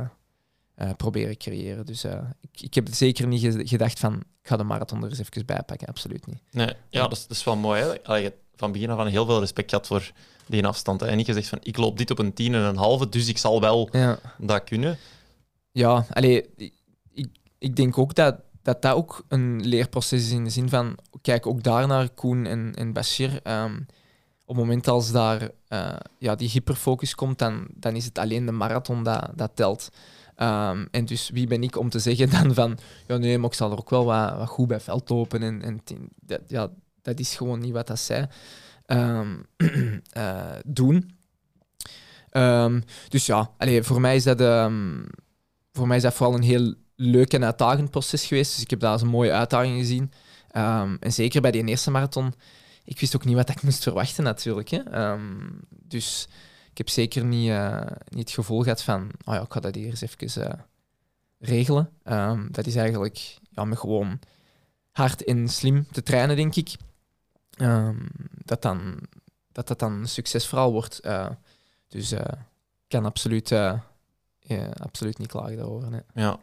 [0.75, 1.87] eh, proberen creëren.
[1.87, 5.09] Dus eh, ik, ik heb zeker niet ge- gedacht van, ik ga de marathon er
[5.09, 5.89] eens even bij pakken.
[5.89, 6.43] Absoluut niet.
[6.51, 7.83] Nee, ja, dat is, dat is wel mooi.
[7.83, 8.03] Hè?
[8.03, 10.13] Allee, van begin af aan heel veel respect gehad voor
[10.47, 11.01] die afstand.
[11.01, 11.07] Hè?
[11.07, 13.39] En niet gezegd van, ik loop dit op een tien en een halve, dus ik
[13.39, 14.19] zal wel Ja.
[14.39, 14.99] dat kunnen.
[15.73, 17.29] Ja, allee, ik,
[17.59, 21.47] ik denk ook dat, dat dat ook een leerproces is in de zin van, kijk
[21.47, 23.41] ook daar naar Koen en, en Bashir.
[23.43, 23.75] ehm,
[24.47, 28.47] op het moment als daar eh, ja, die hyperfocus komt, dan, dan is het alleen
[28.47, 29.89] de marathon dat, dat telt.
[30.37, 33.57] Ehm, en dus wie ben ik om te zeggen dan van, ja nee, maar ik
[33.57, 35.43] zal er ook wel wat, wat goed bij veld lopen.
[35.43, 35.81] En, en
[36.21, 36.71] dat, ja,
[37.03, 38.29] dat is gewoon niet wat dat zij
[38.87, 39.37] ehm,
[40.11, 41.17] eh, doen.
[42.31, 44.41] Ehm, dus ja, allee, voor mij is dat...
[44.41, 45.03] ehm,
[45.73, 48.53] voor mij is dat vooral een heel leuk en uitdagend proces geweest.
[48.53, 50.13] Dus ik heb dat als een mooie uitdaging gezien.
[51.01, 52.35] En zeker bij die eerste marathon,
[52.85, 54.69] ik wist ook niet wat ik moest verwachten natuurlijk.
[54.69, 54.81] Hè.
[55.69, 56.29] Dus
[56.75, 59.75] ik heb zeker niet, eh, niet het gevoel gehad van, oh ja, ik ga dat
[59.75, 60.59] hier eens even eh,
[61.39, 61.91] regelen.
[62.51, 64.19] Dat is eigenlijk ja, met gewoon
[64.91, 66.77] hard en slim te trainen, denk ik.
[67.57, 67.97] Ehm,
[68.45, 68.99] dat, dan,
[69.53, 71.01] dat dat dan een succesverhaal wordt.
[71.01, 71.27] Eh,
[71.89, 72.21] dus eh,
[72.83, 73.79] ik kan absoluut, eh,
[74.83, 75.91] absoluut niet klagen daarover.
[75.91, 76.01] Nee.
[76.15, 76.39] Ja.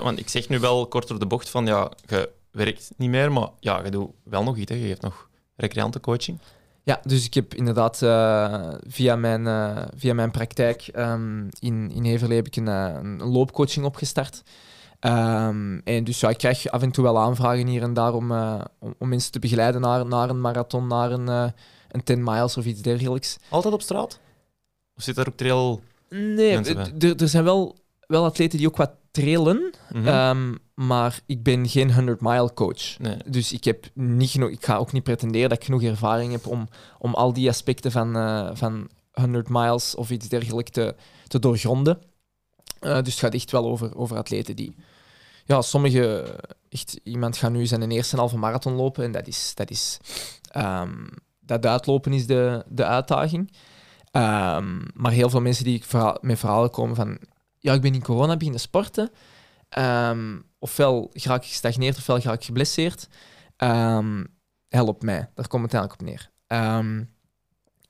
[0.00, 3.32] Want ik zeg nu wel kort door de bocht van, ja, je werkt niet meer,
[3.32, 4.70] maar ja, je doet wel nog iets.
[4.70, 4.76] Hè?
[4.76, 6.38] Je geeft nog recreantencoaching.
[6.82, 7.96] Ja, dus ik heb inderdaad
[8.86, 9.46] via, mijn,
[9.96, 14.42] via mijn praktijk ehm, in, in Heverlee heb ik een, een loopcoaching opgestart.
[15.02, 18.32] Ehm, en dus ja, ik krijg af en toe wel aanvragen hier en daar om,
[18.32, 21.50] eh, om, om mensen te begeleiden naar, naar een marathon, naar een, eh,
[21.90, 23.36] een 10 miles of iets dergelijks.
[23.48, 24.18] Altijd op straat?
[24.96, 25.82] Of zit daar ook trail...
[26.08, 26.56] Nee,
[27.16, 30.06] er zijn wel, wel atleten die ook wat trailen, Mhm.
[30.08, 32.98] ehm, maar ik ben geen 100 mile coach.
[32.98, 33.16] nee.
[33.26, 36.46] Dus ik, heb niet genoeg, ik ga ook niet pretenderen dat ik genoeg ervaring heb
[36.46, 40.94] om, om al die aspecten van, eh, van 100 miles of iets dergelijks te,
[41.28, 41.98] te doorgronden.
[42.80, 44.74] Dus het gaat echt wel over, over atleten die...
[45.52, 46.34] Ja, sommige...
[46.68, 49.54] Echt, iemand gaat nu zijn eerste halve marathon lopen en dat is...
[49.54, 49.98] Dat, is,
[50.50, 51.06] ehm,
[51.40, 53.52] dat uitlopen is de, de uitdaging.
[54.10, 55.86] Ehm, maar heel veel mensen die ik
[56.20, 57.18] met verhalen komen van...
[57.58, 59.10] Ja, ik ben in corona beginnen sporten.
[59.68, 63.08] Ehm, ofwel ga ik gestagneerd, ofwel ga ik geblesseerd.
[64.68, 65.30] Help mij.
[65.34, 66.30] Daar komt het eigenlijk op neer.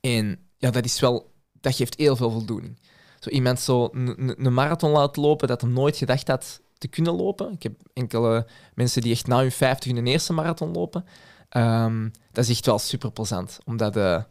[0.01, 1.33] En ja, dat is wel...
[1.61, 2.81] Dat geeft heel veel voldoening.
[3.19, 7.53] Zo iemand zo een marathon laten lopen dat hem nooit gedacht had te kunnen lopen.
[7.53, 11.05] Ik heb enkele mensen die echt na hun 50 hun eerste marathon lopen.
[11.49, 13.59] Ehm, dat is echt wel super plezant.
[13.65, 14.23] Omdat eh,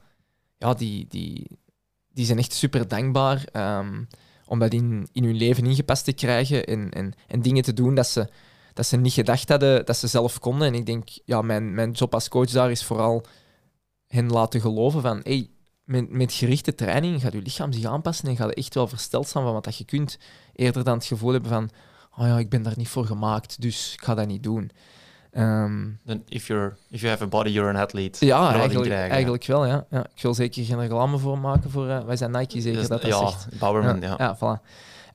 [0.57, 1.59] ja, die, die,
[2.13, 4.03] die zijn echt super dankbaar ehm,
[4.45, 7.95] om dat in, in hun leven ingepast te krijgen en, en, en dingen te doen
[7.95, 8.29] dat ze,
[8.73, 10.67] dat ze niet gedacht hadden dat ze zelf konden.
[10.67, 13.25] En ik denk, ja, mijn, mijn job als coach daar is vooral
[14.07, 15.49] hen laten geloven van hey,
[15.83, 19.43] met, met gerichte training gaat je lichaam zich aanpassen en gaat echt wel versteld staan
[19.43, 20.17] van wat dat je kunt.
[20.53, 21.69] Eerder dan het gevoel hebben van,
[22.17, 24.71] oh ja, ik ben daar niet voor gemaakt, dus ik ga dat niet doen.
[25.31, 28.25] Ehm, Dan if, you're, if you have a body, you're an athlete.
[28.25, 29.11] ja, eigenlijk, krijgen, ja.
[29.13, 29.65] eigenlijk wel.
[29.65, 29.85] Ja.
[29.89, 31.89] Ja, ik wil zeker geen reclame voor maken voor...
[31.89, 33.59] eh, wij zijn Nike zeker Dus, dat dat ja, zegt.
[33.59, 34.15] Bowerman, ja.
[34.17, 34.65] ja, voilà.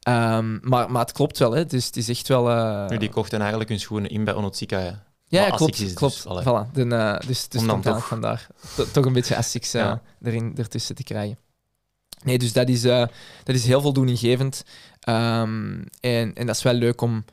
[0.00, 1.64] Ehm, maar, maar het klopt wel, hè.
[1.64, 2.50] Dus het is echt wel...
[2.50, 4.78] eh, Nu, die kochten eigenlijk hun schoenen in bij Onotsuka.
[4.78, 4.90] hè.
[5.24, 5.72] ja, maar klopt.
[5.72, 6.22] Asics is klopt.
[6.28, 6.72] dus, voilà.
[6.88, 9.74] Eh, dus dus komt toch- vandaar to- toch een beetje Asics
[10.22, 11.38] erin, ertussen te krijgen.
[12.26, 13.06] Nee, dus dat is, eh,
[13.44, 14.64] dat is heel voldoeninggevend.
[15.00, 17.24] Ehm, en, en dat is wel leuk om,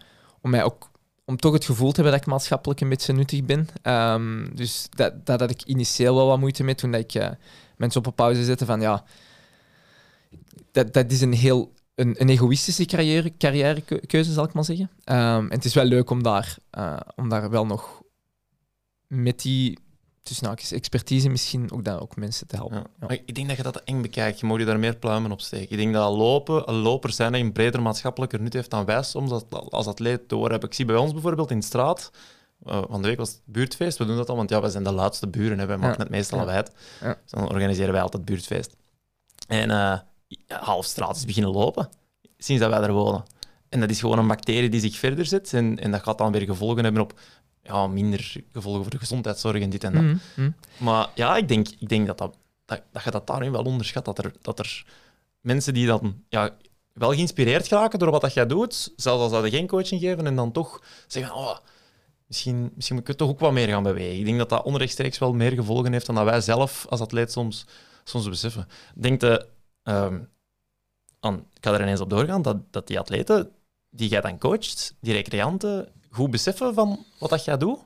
[0.42, 0.92] om mij ook
[1.26, 3.68] om toch het gevoel te hebben dat ik maatschappelijk een beetje nuttig ben.
[3.82, 7.30] Ehm, dus dat, dat had ik initieel wel wat moeite mee toen dat ik eh,
[7.78, 9.04] mensen op een pauze zette van ja,
[10.72, 14.90] dat, dat is een heel een, egoïstische carrière, carrièrekeuze, zal ik maar zeggen.
[15.04, 18.02] Ehm, en het is wel leuk om daar, eh, om daar wel nog
[19.08, 19.80] met die
[20.24, 22.84] tussen haakjes, expertise misschien ook, daar ook mensen te helpen.
[23.00, 23.10] Ja.
[23.10, 24.40] Ik denk dat je dat eng bekijkt.
[24.40, 25.70] Je mag je daar meer pluimen op steken.
[25.70, 29.04] Ik denk dat lopen, een loper zijn dat een breder maatschappelijker nut heeft dan wij
[29.04, 30.70] soms als, als atleet door hebben.
[30.70, 32.12] Ik zie bij ons bijvoorbeeld in de straat,
[32.66, 34.84] eh, van de week was het buurtfeest, we doen dat al, want ja, wij zijn
[34.84, 35.66] de laatste buren, hè.
[35.66, 36.72] wij maken het meestal al uit.
[37.02, 37.18] Ja.
[37.22, 38.76] Dus dan organiseren wij altijd buurtfeest.
[39.48, 40.00] En eh,
[40.48, 41.90] half straat is beginnen lopen,
[42.38, 43.24] sinds dat wij daar wonen.
[43.70, 46.32] En dat is gewoon een bacterie die zich verder zet en, en dat gaat dan
[46.32, 47.20] weer gevolgen hebben op
[47.64, 50.02] ja, minder gevolgen voor de gezondheidszorg en dit en dat.
[50.02, 50.52] Mhm, mhm.
[50.78, 54.06] Maar ja, ik denk, ik denk dat, dat, dat, dat je dat daarin wel onderschat.
[54.06, 54.86] Dat er, dat er
[55.42, 56.56] mensen die dan ja,
[56.94, 60.36] wel geïnspireerd geraken door wat dat jij doet, zelfs als dat geen coaching geven, en
[60.36, 61.58] dan toch zeggen, oh,
[62.28, 64.20] misschien, misschien moet ik het toch ook wat meer gaan bewegen.
[64.20, 67.32] Ik denk dat dat onrechtstreeks wel meer gevolgen heeft dan dat wij zelf als atleet
[67.32, 67.66] soms,
[68.04, 68.68] soms beseffen.
[68.96, 69.48] Ik denk dat,
[69.84, 70.20] ehm,
[71.20, 73.52] aan, ik ga er ineens op doorgaan, dat, dat die atleten
[73.90, 77.80] die jij dan coacht, die recreanten, goed beseffen van wat dat jij doet.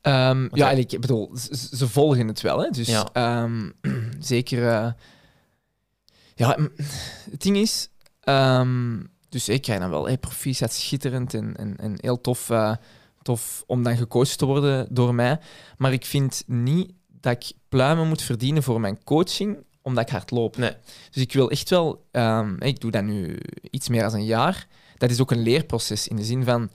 [0.00, 2.58] Ehm, ja, ik bedoel, ze, ze volgen het wel.
[2.62, 2.70] Hè?
[2.70, 3.08] Dus Ja.
[3.12, 3.70] ehm,
[4.20, 4.68] zeker.
[4.68, 4.92] eh,
[6.34, 6.56] ja,
[7.30, 7.88] het ding is,
[8.20, 12.74] ehm, dus ik krijg dan wel hey, proficiat, schitterend en, en, en heel tof, eh,
[13.22, 15.38] tof om dan gecoacht te worden door mij.
[15.78, 20.30] Maar ik vind niet dat ik pluimen moet verdienen voor mijn coaching, omdat ik hard
[20.30, 20.56] loop.
[20.56, 20.72] Nee.
[21.10, 22.04] Dus ik wil echt wel,
[22.58, 23.38] ik doe dat nu
[23.70, 24.66] iets meer dan een jaar.
[24.98, 26.70] Dat is ook een leerproces in de zin van,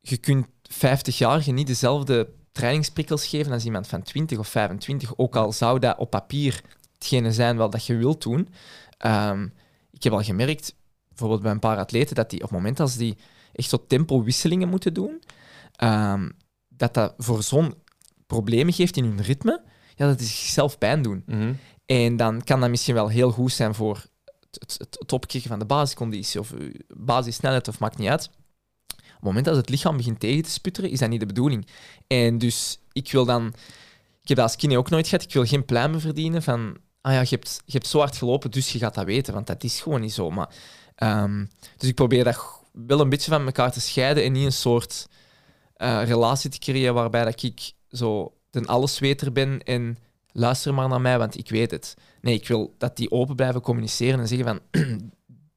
[0.00, 5.36] je kunt 50 jaar niet dezelfde trainingsprikkels geven als iemand van 20 of 25, ook
[5.36, 6.62] al zou dat op papier
[6.94, 8.48] hetgene zijn wel dat je wilt doen.
[8.98, 9.48] Ehm,
[9.90, 10.74] ik heb al gemerkt,
[11.08, 13.18] bijvoorbeeld bij een paar atleten, dat die op het moment als die
[13.52, 15.22] echt zo tempowisselingen moeten doen,
[15.76, 16.30] ehm,
[16.68, 17.74] dat dat voor zo'n
[18.26, 19.62] problemen geeft in hun ritme,
[19.94, 21.22] ja, dat is zichzelf pijn doen.
[21.26, 21.52] Mhm.
[21.86, 24.06] En dan kan dat misschien wel heel goed zijn voor
[24.50, 26.54] het, het, het van de basisconditie of
[26.96, 28.30] basissnelheid, of maakt niet uit.
[29.20, 31.66] Het moment dat het lichaam begint tegen te sputteren, is dat niet de bedoeling.
[32.06, 33.46] En dus ik wil dan...
[34.22, 35.24] Ik heb dat als kind ook nooit gehad.
[35.24, 36.76] Ik wil geen pluimen verdienen van...
[37.00, 39.34] Ah ja, je hebt, je hebt zo hard gelopen, dus je gaat dat weten.
[39.34, 40.30] Want dat is gewoon niet zo.
[40.30, 40.54] Maar,
[40.94, 41.44] ehm,
[41.76, 45.08] dus ik probeer dat wel een beetje van elkaar te scheiden en niet een soort
[45.74, 49.98] eh, relatie te creëren waarbij dat ik zo de allesweter ben en
[50.32, 51.96] luister maar naar mij, want ik weet het.
[52.20, 54.60] Nee, ik wil dat die open blijven communiceren en zeggen van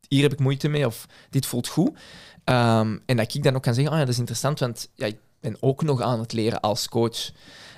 [0.08, 2.00] hier heb ik moeite mee of dit voelt goed.
[2.44, 5.06] Ehm, en dat ik dan ook kan zeggen, ah ja, dat is interessant, want ja,
[5.06, 7.32] ik ben ook nog aan het leren als coach.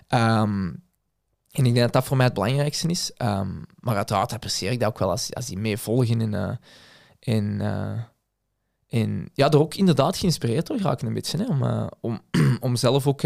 [0.07, 0.71] Ehm,
[1.51, 3.13] en ik denk dat dat voor mij het belangrijkste is.
[3.13, 3.49] Ehm,
[3.79, 7.99] maar uiteraard apprecieer ik dat ook wel als, als die meevolgen en, eh, eh,
[8.87, 12.21] en ja, er ook inderdaad geïnspireerd door raken een beetje, hè, om, eh, om,
[12.59, 13.21] om zelf ook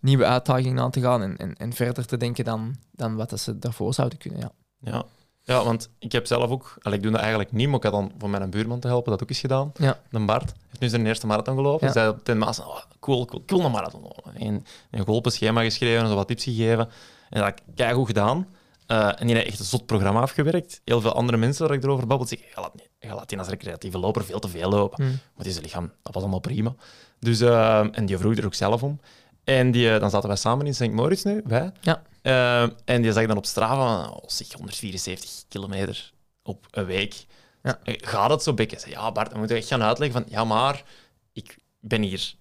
[0.00, 3.58] nieuwe uitdagingen aan te gaan en, en, en verder te denken dan, dan wat ze
[3.58, 4.40] daarvoor zouden kunnen.
[4.40, 4.52] Ja.
[4.80, 5.04] Ja.
[5.44, 6.74] Ja, want ik heb zelf ook...
[6.82, 9.10] Allee, ik doe dat eigenlijk niet, maar ik had dan voor mijn buurman te helpen
[9.12, 9.72] dat ook eens gedaan.
[9.78, 9.98] Ja.
[10.10, 11.86] De Bart heeft nu zijn eerste marathon gelopen.
[11.86, 11.92] Ja.
[11.92, 14.06] Zij op ten maas, oh, cool, cool, cool, een marathon.
[14.34, 16.88] En een geholpen schema geschreven en zo wat tips gegeven.
[17.30, 18.46] En dat heb ik keigoed gedaan.
[18.86, 20.80] Eh, en die heeft echt een zot programma afgewerkt.
[20.84, 23.38] Heel veel andere mensen waar ik erover babbel, zeggen, je laat, niet- je laat die
[23.38, 25.04] als recreatieve loper veel te veel lopen.
[25.04, 25.18] Hmm.
[25.36, 26.74] Maar zijn lichaam, dat was allemaal prima.
[27.18, 29.00] Dus, eh, en die vroeg er ook zelf om.
[29.44, 30.90] En die, eh, dan zaten wij samen in St.
[30.90, 31.70] Moritz nu, wij.
[31.80, 32.02] Ja.
[32.22, 37.26] Eh, en die zag dan op Strava, oh, zeg, 174 kilometer op een week.
[37.62, 37.78] Ja.
[37.84, 38.78] Eh, Gaat het zo bekken?
[38.90, 40.84] Ja, Bart, dan moet je echt gaan uitleggen van, ja, maar
[41.32, 42.34] ik ben hier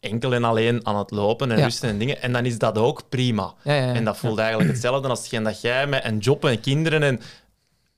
[0.00, 1.64] enkel en alleen aan het lopen en Ja.
[1.64, 2.22] rusten en dingen.
[2.22, 3.54] En dan is dat ook prima.
[3.64, 3.94] Ja.
[3.94, 7.20] En dat voelde eigenlijk hetzelfde als hetgeen dat jij met een job en kinderen en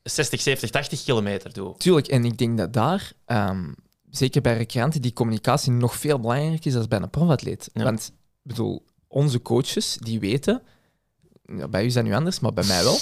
[0.02, 1.78] 60, 70, 80 kilometer doet.
[1.80, 3.72] Tuurlijk, en ik denk dat daar, ehm,
[4.10, 7.70] zeker bij recreanten, die communicatie nog veel belangrijker is dan bij een profatleet.
[7.72, 7.82] Ja.
[7.82, 10.62] Want, bedoel, onze coaches, die weten,
[11.56, 12.98] ja, bij u is dat nu anders, maar bij mij wel,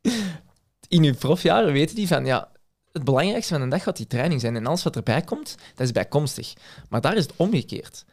[0.88, 2.50] in uw profjaren weten die van, ja,
[2.92, 5.86] het belangrijkste van een dag gaat die training zijn en alles wat erbij komt, dat
[5.86, 6.52] is bijkomstig.
[6.88, 8.04] Maar daar is het omgekeerd.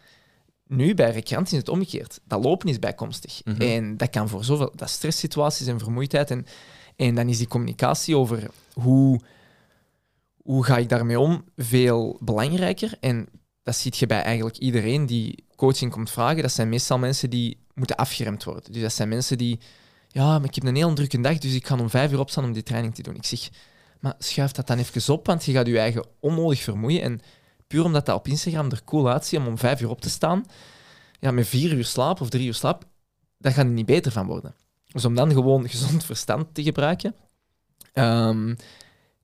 [0.68, 2.20] Nu, bij recreanten is het omgekeerd.
[2.24, 3.42] Dat lopen is bijkomstig.
[3.44, 3.62] Mhm.
[3.62, 4.72] En dat kan voor zoveel...
[4.76, 6.32] Dat stresssituaties en vermoeidheid.
[6.32, 6.46] En,
[6.96, 9.20] en dan is die communicatie over hoe
[10.50, 12.94] hoe ga ik daarmee om veel belangrijker.
[13.00, 13.28] En
[13.64, 16.42] dat ziet je bij eigenlijk iedereen die coaching komt vragen.
[16.42, 18.72] Dat zijn meestal mensen die moeten afgeremd worden.
[18.72, 19.60] Dus dat zijn mensen die,
[20.08, 22.44] ja, maar ik heb een heel drukke dag, dus ik ga om vijf uur opstaan
[22.44, 23.16] om die training te doen.
[23.16, 23.50] Ik zeg,
[24.00, 27.02] maar schuif dat dan even op, want je gaat je eigen onnodig vermoeien.
[27.02, 27.22] En
[27.68, 30.46] puur omdat dat op Instagram er cool uitziet om om vijf uur op te staan,
[31.20, 32.84] ja, met vier uur slaap of drie uur slaap,
[33.38, 34.56] daar gaat het niet beter van worden.
[34.92, 37.16] Dus om dan gewoon gezond verstand te gebruiken,
[37.94, 38.56] ehm,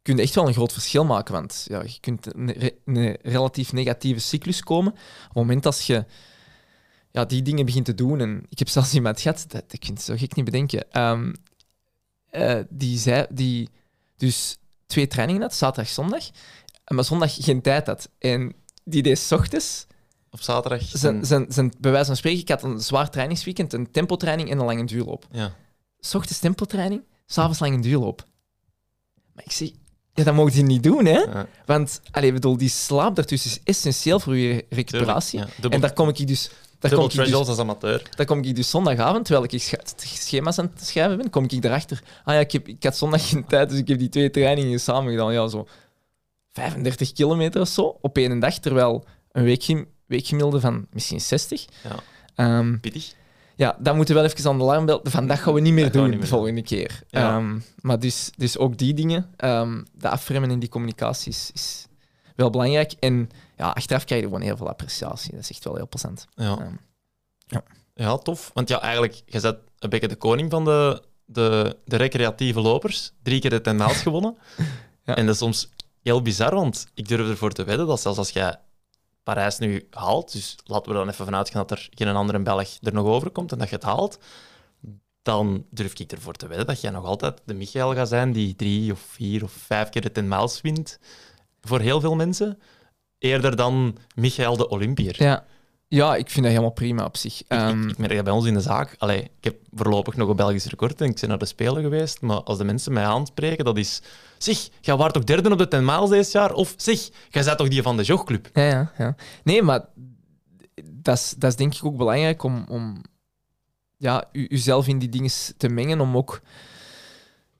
[0.01, 1.33] kun je echt wel een groot verschil maken.
[1.33, 4.91] Want ja, je kunt in een, re- een relatief negatieve cyclus komen.
[4.91, 6.05] Op het moment als je
[7.15, 9.97] ja, die dingen begint te doen, en ik heb zelfs iemand gehad, dat ik vind
[9.97, 11.33] het zo gek niet bedenken, ehm,
[12.29, 13.69] eh, die zei, die
[14.17, 16.23] dus twee trainingen had, zaterdag, zondag,
[16.93, 18.09] maar zondag geen tijd had.
[18.19, 19.87] En die deed 's ochtends
[20.29, 20.81] Op zaterdag.
[20.83, 24.59] zijn, zijn, zijn, bij wijze van spreken, ik had een zwaar trainingsweekend, een tempotraining en
[24.59, 25.27] een lange duurloop.
[25.31, 25.55] ja.
[25.99, 28.25] S ochtends tempotraining, s'avonds lange duurloop.
[29.33, 29.69] Maar ik zeg,
[30.13, 31.19] ja, dat mocht je niet doen, hè?
[31.19, 34.73] Ja, Want, allee, ik bedoel, die slaap daartussen is essentieel voor je tuurlijk.
[34.73, 35.39] recuperatie.
[35.39, 36.49] Ja, En daar kom ik dus...
[36.89, 38.01] Daar dubbel kom, ik dus, als amateur.
[38.15, 39.61] daar kom ik dus zondagavond, terwijl ik
[40.01, 42.03] schema's aan het schrijven ben, kom ik erachter.
[42.23, 44.79] Ah ja, ik, heb, ik had zondag geen tijd, dus ik heb die twee trainingen
[44.79, 45.33] samen gedaan.
[45.33, 45.67] Ja, zo
[46.51, 51.65] 35 kilometer of zo, op één dag, terwijl een weekgem- weekgemiddelde van misschien 60.
[51.83, 51.95] Ja.
[52.35, 53.13] Ehm, Pittig.
[53.55, 54.99] ja, dat moeten we wel even aan de alarmbel.
[55.03, 57.01] Van dat gaan we niet meer Dat doen niet de volgende keer.
[57.07, 57.35] Ja.
[57.37, 61.87] Ehm, maar dus, dus ook die dingen, ehm de afremmen in die communicatie is, is
[62.35, 62.91] wel belangrijk.
[62.91, 65.31] En ja, achteraf krijg je gewoon heel veel appreciatie.
[65.31, 66.27] Dat is echt wel heel plezant.
[66.35, 66.57] Ja.
[66.57, 66.75] Ehm,
[67.95, 68.51] ja, tof.
[68.53, 73.11] Want ja, eigenlijk, je bent een beetje de koning van de, de, de recreatieve lopers.
[73.23, 74.37] Drie keer de ten Miles gewonnen.
[75.03, 75.15] Ja.
[75.15, 75.69] En dat is soms
[76.01, 78.59] heel bizar, want ik durf ervoor te wedden dat zelfs als jij
[79.23, 82.77] Parijs nu haalt, dus laten we dan even vanuit gaan dat er geen andere Belg
[82.81, 84.19] er nog over komt en dat je het haalt,
[85.21, 88.55] dan durf ik ervoor te wedden dat jij nog altijd de Michael gaat zijn die
[88.55, 90.99] drie of vier of vijf keer de 10 miles wint.
[91.65, 92.59] Voor heel veel mensen.
[93.17, 95.15] Eerder dan Michael de Olympier.
[95.23, 95.45] ja.
[95.87, 97.41] ja, ik vind dat helemaal prima op zich.
[97.41, 98.95] Ik, Ehm, ik, ik merk dat bij ons in de zaak.
[98.97, 102.21] Allee, ik heb voorlopig nog een Belgisch record en ik ben naar de Spelen geweest.
[102.21, 104.01] Maar als de mensen mij aanspreken, dat is...
[104.37, 106.53] Zeg, jij waart toch derde op de 10 miles dit jaar?
[106.53, 108.49] Of zeg, jij bent toch die van de jogclub?
[108.53, 109.15] Ja, ja, ja.
[109.43, 109.85] Nee, maar
[110.91, 113.01] dat is, dat is denk ik ook belangrijk om, om
[113.97, 116.01] ja, u, uzelf in die dingen te mengen.
[116.01, 116.41] Om ook...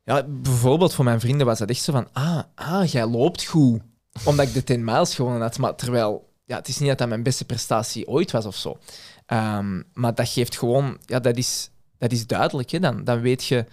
[0.04, 2.08] Ja, bijvoorbeeld voor mijn vrienden was dat echt zo van...
[2.14, 3.82] Ah, ah jij loopt goed.
[4.24, 5.58] Omdat ik de 10 miles gewonnen had.
[5.58, 6.34] Maar terwijl...
[6.46, 8.78] Ja, het is niet dat dat mijn beste prestatie ooit was of zo.
[9.26, 10.98] Ehm, maar dat geeft gewoon...
[11.06, 12.70] Ja, dat is, dat is duidelijk.
[12.70, 12.80] Hè?
[12.80, 13.66] Dan, dan weet je...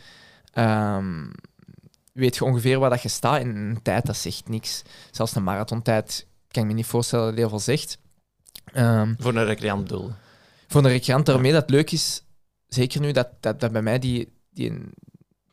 [0.52, 1.26] ehm,
[2.12, 3.40] weet je ongeveer waar dat je staat.
[3.40, 4.82] En een tijd, dat zegt niks.
[5.10, 7.98] Zelfs een marathontijd kan ik me niet voorstellen dat het heel veel zegt.
[8.64, 10.10] Ehm, Voor een recreant doel.
[10.68, 12.22] voor een recreant daarmee dat leuk is,
[12.68, 14.72] zeker nu dat, dat, dat bij mij die, die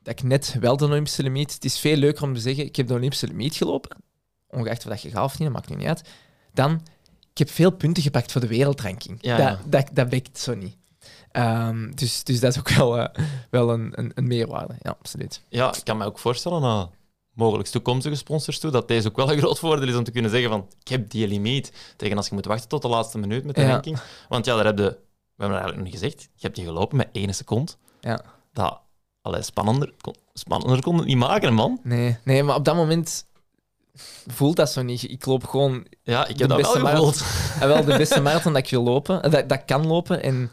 [0.03, 2.75] dat ik net wel de Olympische limiet, het is veel leuker om te zeggen, ik
[2.75, 3.97] heb de Olympische limiet gelopen,
[4.49, 6.01] ongeacht of dat je gaat of niet, dat maakt nu niet uit,
[6.53, 6.81] dan,
[7.31, 9.17] ik heb veel punten gepakt voor de wereldranking.
[9.21, 9.59] Ja, dat, ja.
[9.65, 10.77] Dat, dat wekt zo niet.
[11.31, 15.43] Ehm, dus, dus dat is ook wel, eh, wel een, een, een meerwaarde, ja, absoluut.
[15.49, 16.87] Ja, ik kan me ook voorstellen naar
[17.33, 20.31] mogelijk toekomstige sponsors toe, dat deze ook wel een groot voordeel is om te kunnen
[20.31, 21.71] zeggen van ik heb die limiet.
[21.95, 23.69] Tegen als je moet wachten tot de laatste minuut met de Ja.
[23.69, 23.99] ranking.
[24.29, 24.89] Want ja, daar heb je, we
[25.45, 27.71] hebben het eigenlijk nog niet gezegd, je hebt die gelopen met één seconde.
[28.01, 28.21] Ja.
[28.53, 28.79] Dat,
[29.21, 31.79] allee, spannender, kon- spannender kon het niet maken, man.
[31.83, 33.25] Nee, nee, maar op dat moment
[34.27, 35.03] voelt dat zo niet.
[35.03, 37.23] Ik loop gewoon Ja, ik De heb dat beste wel gevoeld.
[37.59, 40.23] En wel de beste marathon dat ik wil lopen, eh, dat, dat kan lopen.
[40.23, 40.51] En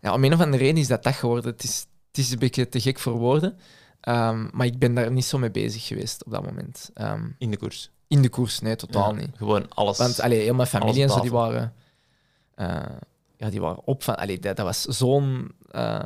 [0.00, 1.50] ja, om een of andere reden is dat dat geworden.
[1.50, 3.58] Het is, het is een beetje te gek voor woorden.
[4.00, 6.90] Ehm, maar ik ben daar niet zo mee bezig geweest op dat moment.
[6.94, 7.90] Ehm, In de koers.
[8.08, 9.36] in de koers, nee, totaal Ja, niet.
[9.36, 9.98] Gewoon alles.
[9.98, 11.74] Want allee, heel mijn familie en zo, die waren,
[12.54, 12.82] eh,
[13.36, 14.16] ja, die waren op van...
[14.16, 16.00] Allee, dat, dat was zo'n eh,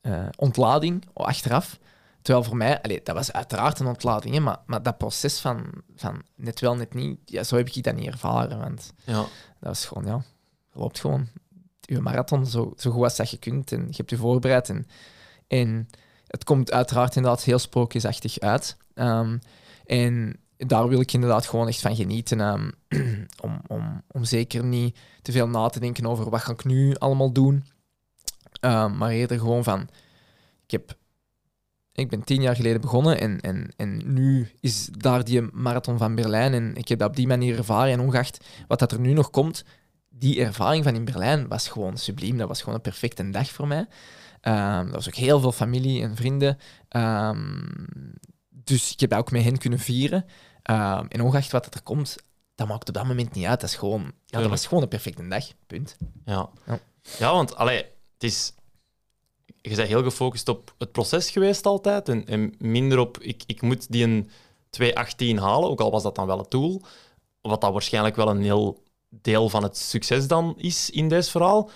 [0.00, 1.78] eh, ontlading achteraf.
[2.26, 5.82] Terwijl voor mij, allee, dat was uiteraard een ontlading, hè, maar, maar dat proces van,
[5.96, 8.58] van net wel, net niet, ja, zo heb ik dat niet ervaren.
[8.58, 9.14] Want ja.
[9.14, 9.28] dat
[9.60, 10.22] was gewoon, ja,
[10.72, 11.28] je loopt gewoon
[11.80, 14.68] je marathon zo, zo goed als dat je kunt en je hebt je voorbereid.
[14.68, 14.86] En,
[15.46, 15.88] en
[16.26, 18.76] het komt uiteraard inderdaad heel sprookjesachtig uit.
[18.94, 19.38] Ehm,
[19.84, 22.40] en daar wil ik inderdaad gewoon echt van genieten.
[22.40, 22.70] ehm,
[23.44, 26.94] om, om, om zeker niet te veel na te denken over wat ga ik nu
[26.94, 27.64] allemaal doen.
[28.60, 29.88] Ehm, maar eerder gewoon van,
[30.64, 30.96] ik heb...
[31.96, 36.14] Ik ben tien jaar geleden begonnen en, en, en nu is daar die marathon van
[36.14, 36.54] Berlijn.
[36.54, 37.92] En ik heb dat op die manier ervaren.
[37.92, 39.64] En ongeacht wat dat er nu nog komt,
[40.08, 42.38] die ervaring van in Berlijn was gewoon subliem.
[42.38, 43.86] Dat was gewoon een perfecte dag voor mij.
[44.40, 46.58] Ehm dat was ook heel veel familie en vrienden.
[46.88, 47.62] Ehm,
[48.50, 50.24] dus ik heb dat ook met hen kunnen vieren.
[50.62, 52.16] Ehm, en ongeacht wat er komt,
[52.54, 53.60] dat maakt op dat moment niet uit.
[53.60, 55.44] Dat, is gewoon, ja, dat was gewoon een perfecte dag.
[55.66, 55.96] Punt.
[56.24, 56.48] Ja.
[56.66, 56.78] Ja.
[57.18, 57.32] ja.
[57.32, 57.76] want allee,
[58.12, 58.54] het is...
[59.70, 63.62] Je bent heel gefocust op het proces geweest altijd en, en minder op ik, ik
[63.62, 64.30] moet die een
[64.82, 66.82] 2.18 halen, ook al was dat dan wel het doel.
[67.40, 71.70] Wat dat waarschijnlijk wel een heel deel van het succes dan is in deze verhaal.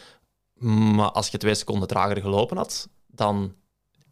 [0.95, 3.55] Maar als je twee seconden trager gelopen had, dan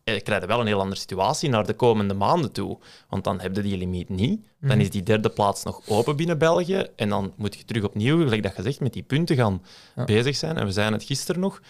[0.05, 2.79] eh, krijg je wel een heel andere situatie naar de komende maanden toe.
[3.09, 4.43] Want dan heb je die limiet niet.
[4.61, 4.81] Dan Mhm.
[4.81, 6.87] is die derde plaats nog open binnen België.
[6.97, 9.63] En dan moet je terug opnieuw, gelijk dat je zegt, met die punten gaan
[9.97, 10.05] Ja.
[10.05, 10.57] bezig zijn.
[10.57, 11.61] En we zijn het gisteren nog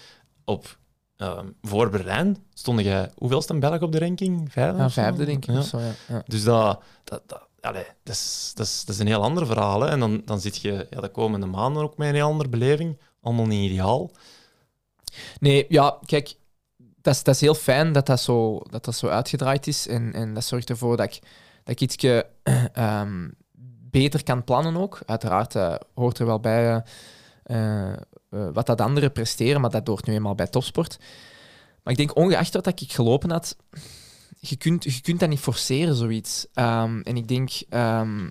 [0.44, 0.78] op
[1.18, 2.36] ehm, voor Berlijn.
[2.54, 4.52] Stond jij hoeveelste Belg op de ranking?
[4.52, 4.78] Vijfde?
[4.78, 5.54] Ja, vijfde, denk ik.
[5.54, 5.60] Ja.
[5.60, 5.92] Zo, ja.
[6.08, 6.22] Ja.
[6.26, 9.80] Dus dat, dat, dat, allee, dat, is, dat, is, dat is een heel ander verhaal.
[9.80, 9.88] Hè.
[9.88, 12.98] En dan, dan zit je ja, de komende maanden ook met een heel andere beleving.
[13.20, 14.10] Allemaal niet ideaal.
[15.40, 16.34] Nee, ja, kijk,
[16.76, 19.86] dat is, dat is heel fijn dat dat zo, dat dat zo uitgedraaid is.
[19.86, 21.20] En, en dat zorgt ervoor dat ik,
[21.64, 22.26] dat ik ietsje
[22.72, 23.28] ehm,
[23.90, 25.00] beter kan plannen ook.
[25.06, 26.84] Uiteraard eh, hoort er wel bij
[27.42, 27.92] eh,
[28.30, 30.98] eh, wat dat anderen presteren, maar dat hoort nu eenmaal bij topsport.
[31.82, 33.56] Maar ik denk, ongeacht wat dat ik gelopen had,
[34.40, 36.46] je kunt, je kunt dat niet forceren, zoiets.
[36.54, 38.28] Ehm, en ik denk, ehm,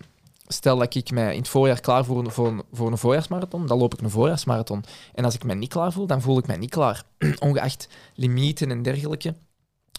[0.47, 3.93] stel dat ik mij in het voorjaar klaar voor, voor, voor een voorjaarsmarathon, dan loop
[3.93, 4.83] ik een voorjaarsmarathon.
[5.13, 7.03] En als ik mij niet klaar voel, dan voel ik mij niet klaar.
[7.39, 9.35] Ongeacht limieten en dergelijke.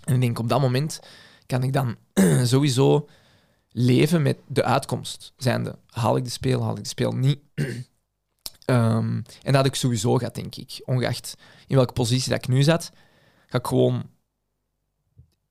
[0.04, 1.00] En ik denk, op dat moment
[1.46, 1.96] kan ik dan
[2.46, 3.08] sowieso
[3.72, 5.32] leven met de uitkomst.
[5.36, 7.38] Zijnde, haal ik de speel, haal ik de speel niet.
[8.68, 10.82] Ehm, en dat ik sowieso gehad, denk ik.
[10.84, 11.34] Ongeacht
[11.66, 12.90] in welke positie dat ik nu zat,
[13.46, 14.10] ga ik gewoon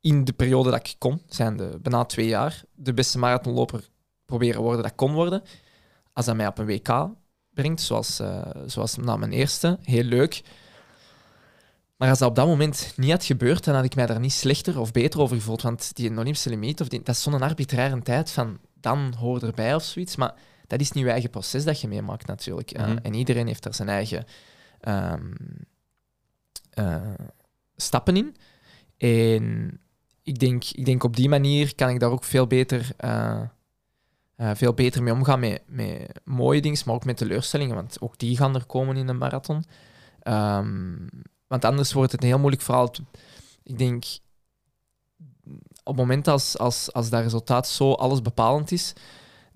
[0.02, 3.90] in de periode dat ik kon, zijn de bijna twee jaar, de beste marathonloper
[4.26, 5.44] proberen worden dat ik kon worden.
[6.14, 7.10] Als dat mij op een WK
[7.50, 10.42] brengt, zoals, eh, zoals na mijn eerste, heel leuk.
[11.96, 14.34] Maar als dat op dat moment niet had gebeurd, dan had ik mij daar niet
[14.34, 15.62] slechter of beter over gevoeld.
[15.62, 19.76] Want die Olympische limiet, of die, dat is zo'n arbitraire tijd van dan hoor erbij
[19.76, 20.16] of zoiets.
[20.16, 20.34] Maar
[20.68, 22.72] dat is niet je eigen proces dat je meemaakt natuurlijk.
[22.72, 22.98] Eh, Mhm.
[23.02, 24.26] en iedereen heeft daar zijn eigen
[24.80, 25.32] ehm,
[26.70, 27.14] eh,
[27.76, 28.36] stappen in.
[28.98, 29.80] En
[30.24, 33.42] ik denk, ik denk op die manier kan ik daar ook veel beter, eh,
[34.36, 37.76] veel beter mee omgaan met, met mooie dingen, maar ook met teleurstellingen.
[37.76, 39.64] Want ook die gaan er komen in een marathon.
[40.20, 40.96] Ehm,
[41.48, 42.92] want anders wordt het een heel moeilijk verhaal.
[43.64, 44.06] Ik denk,
[45.84, 48.94] op het moment als, als, als dat resultaat zo alles bepalend is,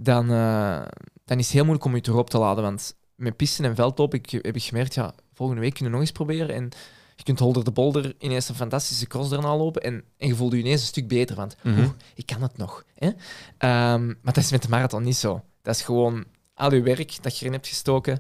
[0.03, 0.81] dan, eh,
[1.25, 2.63] dan is het heel moeilijk om je erop te laden.
[2.63, 6.07] Want met pisten en veldloop ik, heb ik gemerkt, ja, volgende week kunnen we nog
[6.07, 6.55] eens proberen.
[6.55, 6.69] En
[7.15, 10.51] je kunt holder de bolder ineens een fantastische cross daarna lopen en, en je voelt
[10.51, 11.35] je ineens een stuk beter.
[11.35, 11.79] Want Mhm.
[11.79, 12.83] oeh, ik kan het nog.
[12.95, 13.09] Hè?
[13.57, 15.41] Ehm, maar dat is met de marathon niet zo.
[15.61, 18.19] Dat is gewoon al je werk dat je erin hebt gestoken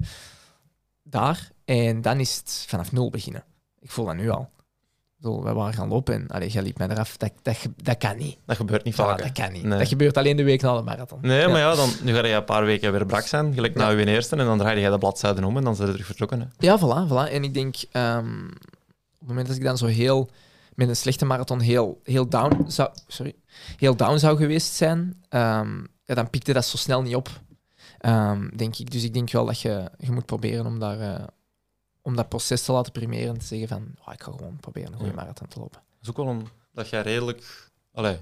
[1.03, 1.49] daar.
[1.65, 3.43] En dan is het vanaf nul beginnen.
[3.79, 4.49] Ik voel dat nu al.
[5.21, 7.17] Bedoel, we waren gaan lopen en allee, jij liep mij eraf.
[7.17, 8.37] Dat, dat, dat kan niet.
[8.45, 9.21] Dat gebeurt niet vaak.
[9.21, 9.63] dat kan niet.
[9.63, 9.77] Nee.
[9.79, 11.19] Dat gebeurt alleen de week na de marathon.
[11.21, 13.89] Nee, maar ja, dan, nu ga je een paar weken weer brak zijn, gelijk na
[13.89, 13.97] Ja.
[13.97, 16.39] je eerste, en dan draai je de bladzijden om en dan zijn ze terug vertrokken.
[16.39, 16.45] Hè.
[16.57, 17.31] Ja, voilà, voilà.
[17.33, 20.29] En ik denk, ehm, op het moment dat ik dan zo heel,
[20.75, 23.35] met een slechte marathon heel, heel, down, zou, sorry,
[23.77, 27.29] heel down zou geweest zijn, ehm, ja, dan pikte dat zo snel niet op,
[27.97, 28.91] ehm, denk ik.
[28.91, 31.23] Dus ik denk wel dat je, je moet proberen om, daar, eh,
[32.01, 34.91] om dat proces te laten primeren en te zeggen van, oh, ik ga gewoon proberen
[34.91, 35.17] een goede Ja.
[35.17, 35.79] marathon te lopen.
[35.89, 38.17] Dat is ook wel een, dat jij redelijk allee,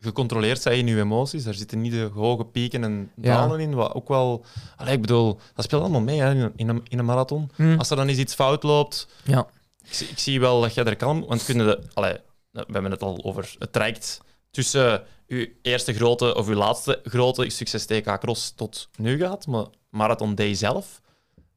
[0.00, 1.44] gecontroleerd bent in je emoties.
[1.44, 3.36] Daar zitten niet de hoge pieken en Ja.
[3.36, 3.74] dalen in.
[3.74, 4.44] Wat ook wel,
[4.76, 7.50] allee, ik bedoel, dat speelt allemaal mee hè, in, een- in, een, marathon.
[7.78, 9.46] Als er dan eens iets fout loopt, Ja.
[9.84, 11.26] ik, zie- ik zie wel dat jij er kan.
[11.26, 12.16] Want kunnen de, allee,
[12.50, 13.54] we hebben het al over.
[13.58, 14.20] Het traject
[14.50, 19.46] tussen uw eerste grote of uw laatste grote succes TK Cross tot nu gaat.
[19.46, 21.00] Maar Marathon Day zelf,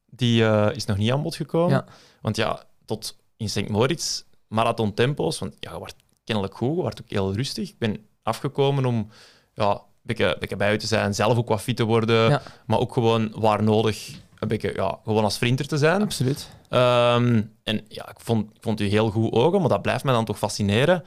[0.10, 1.76] die eh, is nog niet aan bod gekomen.
[1.76, 1.86] Ja.
[2.22, 3.70] Want ja, tot in St.
[3.70, 5.40] Moritz, marathon tempo's.
[5.40, 6.76] Want ja, je wordt kennelijk goed.
[6.76, 7.70] Je werd ook heel rustig.
[7.70, 9.10] Ik ben afgekomen om
[9.54, 12.42] ja, een beetje, beetje bij u te zijn, zelf ook wat fit te worden, Ja.
[12.66, 16.02] maar ook gewoon waar nodig een beetje, ja, gewoon als vriend te zijn.
[16.02, 16.50] Absoluut.
[16.70, 20.14] Ehm, en ja, ik vond, ik vond u heel goed ogen, maar dat blijft mij
[20.14, 21.04] dan toch fascineren.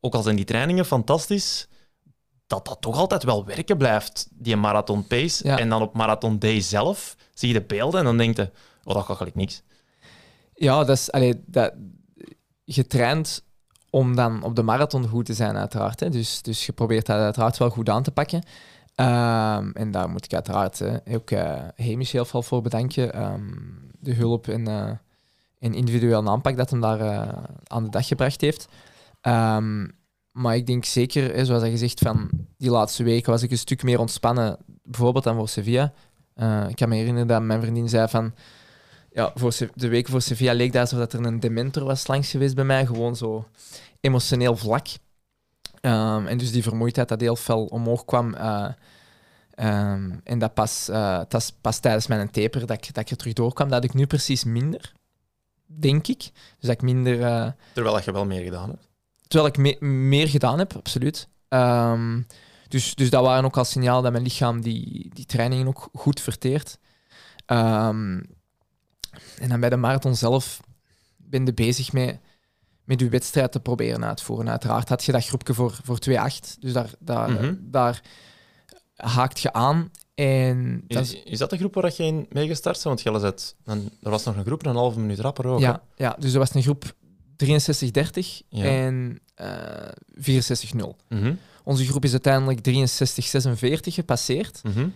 [0.00, 1.68] Ook al zijn die trainingen fantastisch,
[2.50, 5.46] dat dat toch altijd wel werken blijft, die marathon pace.
[5.46, 5.58] Ja.
[5.58, 8.50] En dan op marathon day zelf zie je de beelden en dan denk je,
[8.84, 9.62] oh, dat gaat gelijk niks.
[10.54, 11.72] Ja, dat is allee, dat,
[12.66, 13.44] getraind
[13.90, 16.00] om dan op de marathon goed te zijn, uiteraard.
[16.00, 16.08] Hè.
[16.08, 18.42] Dus, dus je probeert dat uiteraard wel goed aan te pakken.
[18.94, 23.12] Ehm, en daar moet ik uiteraard hè, ook eh Hamish heel veel voor bedanken.
[23.12, 23.48] Ehm,
[23.98, 24.66] de hulp en,
[25.58, 27.28] en individuele aanpak dat hem daar eh,
[27.66, 28.68] aan de dag gebracht heeft.
[29.20, 29.86] Ehm,
[30.40, 33.58] maar ik denk zeker, hè, zoals hij gezegd, van die laatste weken was ik een
[33.58, 35.92] stuk meer ontspannen, bijvoorbeeld dan voor Sevilla.
[36.34, 38.34] Eh, ik kan me herinneren dat mijn vriendin zei van
[39.12, 42.30] ja, voor de week voor Sevilla leek dat alsof dat er een dementor was langs
[42.30, 42.86] geweest bij mij.
[42.86, 43.48] Gewoon zo
[44.00, 44.86] emotioneel vlak.
[45.80, 48.34] Ehm, en dus die vermoeidheid dat heel fel omhoog kwam.
[48.34, 48.66] eh,
[49.54, 53.16] ehm, en dat pas, eh, tas- pas tijdens mijn taper dat ik, dat ik er
[53.16, 53.68] terug doorkwam.
[53.68, 54.92] Dat ik nu precies minder,
[55.66, 56.18] denk ik.
[56.18, 57.22] Dus dat ik minder...
[57.22, 58.88] eh, Terwijl dat je wel meer gedaan hebt.
[59.30, 61.28] Terwijl ik me- meer gedaan heb, absoluut.
[61.48, 62.20] Ehm,
[62.68, 66.20] dus, dus dat waren ook al signaal dat mijn lichaam die, die trainingen ook goed
[66.20, 66.78] verteert.
[67.46, 68.20] Ehm,
[69.38, 70.60] en dan bij de marathon zelf
[71.16, 72.18] ben je bezig met,
[72.84, 74.48] met je wedstrijd te proberen uitvoeren.
[74.50, 77.54] Uiteraard had je dat groepje voor, voor 2-8, dus daar, daar, Mhm.
[77.60, 78.02] daar
[78.96, 79.90] haakt je aan.
[80.14, 82.84] En dat Is, is dat de groep waar dat je in mee gestart bent?
[82.86, 85.60] Want Gelle zet, dan, er was nog een groep, een halve minuut rapper ook.
[85.60, 85.66] hè?
[85.66, 86.94] ja, ja, dus er was een groep
[87.44, 88.64] 63-30 Ja.
[88.64, 89.48] en eh
[90.14, 90.96] 64-0.
[91.08, 91.34] Mhm,
[91.64, 94.60] Onze groep is uiteindelijk 63-46 gepasseerd.
[94.62, 94.88] mhm.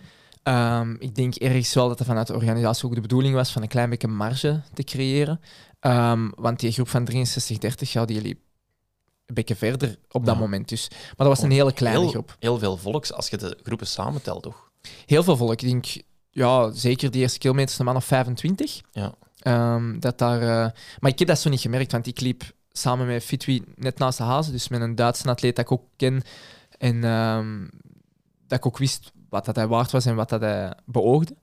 [0.43, 3.61] Ehm, ik denk ergens wel dat er vanuit de organisatie ook de bedoeling was van
[3.61, 5.39] een klein beetje marge te creëren.
[5.79, 8.39] Ehm, want die groep van 63-30, ja, die liep
[9.25, 10.41] een beetje verder op dat Ja.
[10.41, 10.69] moment.
[10.69, 10.87] Dus.
[10.89, 12.35] Maar dat was een hele kleine heel, groep.
[12.39, 14.69] Heel veel volks als je de groepen samentelt, toch?
[15.05, 15.51] Heel veel volk.
[15.51, 15.85] Ik denk,
[16.31, 18.81] ja, zeker die eerste kilometers een man of 25.
[18.91, 19.13] Ja.
[19.45, 23.07] Ehm, dat daar, eh, Maar ik heb dat zo niet gemerkt, want ik liep samen
[23.07, 26.21] met Fitwi net naast de hazen, dus met een Duitse atleet dat ik ook ken.
[26.77, 27.67] En ehm,
[28.47, 31.35] dat ik ook wist wat dat hij waard was en wat dat hij beoogde.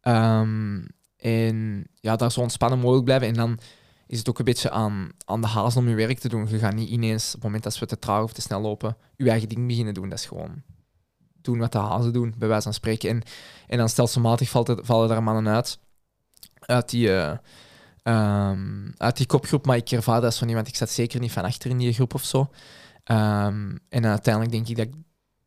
[0.00, 0.80] Ehm,
[1.16, 3.28] en ja, daar zo ontspannen mogelijk blijven.
[3.28, 3.58] En dan
[4.06, 6.48] is het ook een beetje aan, aan de hazen om je werk te doen.
[6.48, 8.96] Je gaat niet ineens, op het moment dat we te traag of te snel lopen,
[9.16, 10.08] je eigen ding beginnen doen.
[10.08, 10.62] Dat is gewoon
[11.40, 13.08] doen wat de hazen doen, bij wijze van spreken.
[13.08, 13.22] En,
[13.66, 15.78] en dan stelselmatig valt er, vallen er mannen uit,
[16.66, 17.36] uit die, eh,
[18.02, 19.66] ehm, uit die kopgroep.
[19.66, 21.92] Maar ik ervaar dat zo niet, want ik zat zeker niet van achter in die
[21.92, 22.50] groep of zo.
[23.04, 24.92] Ehm, en uiteindelijk denk ik dat ik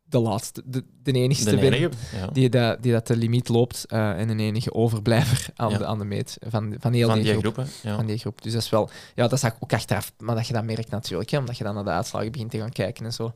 [0.08, 1.90] de laatste, de, de enigste De ben enige.
[2.16, 2.28] Ja.
[2.28, 5.78] die, dat, die dat de limiet loopt eh, en een enige overblijver aan, Ja.
[5.78, 7.66] de, aan de meet van, van heel Van die, die groep.
[7.84, 7.96] Ja.
[7.96, 8.42] Van die groep.
[8.42, 10.90] Dus dat is wel, ja, dat zag ik ook achteraf, maar dat je dat merkt
[10.90, 13.34] natuurlijk, hè, omdat je dan naar de uitslagen begint te gaan kijken en zo.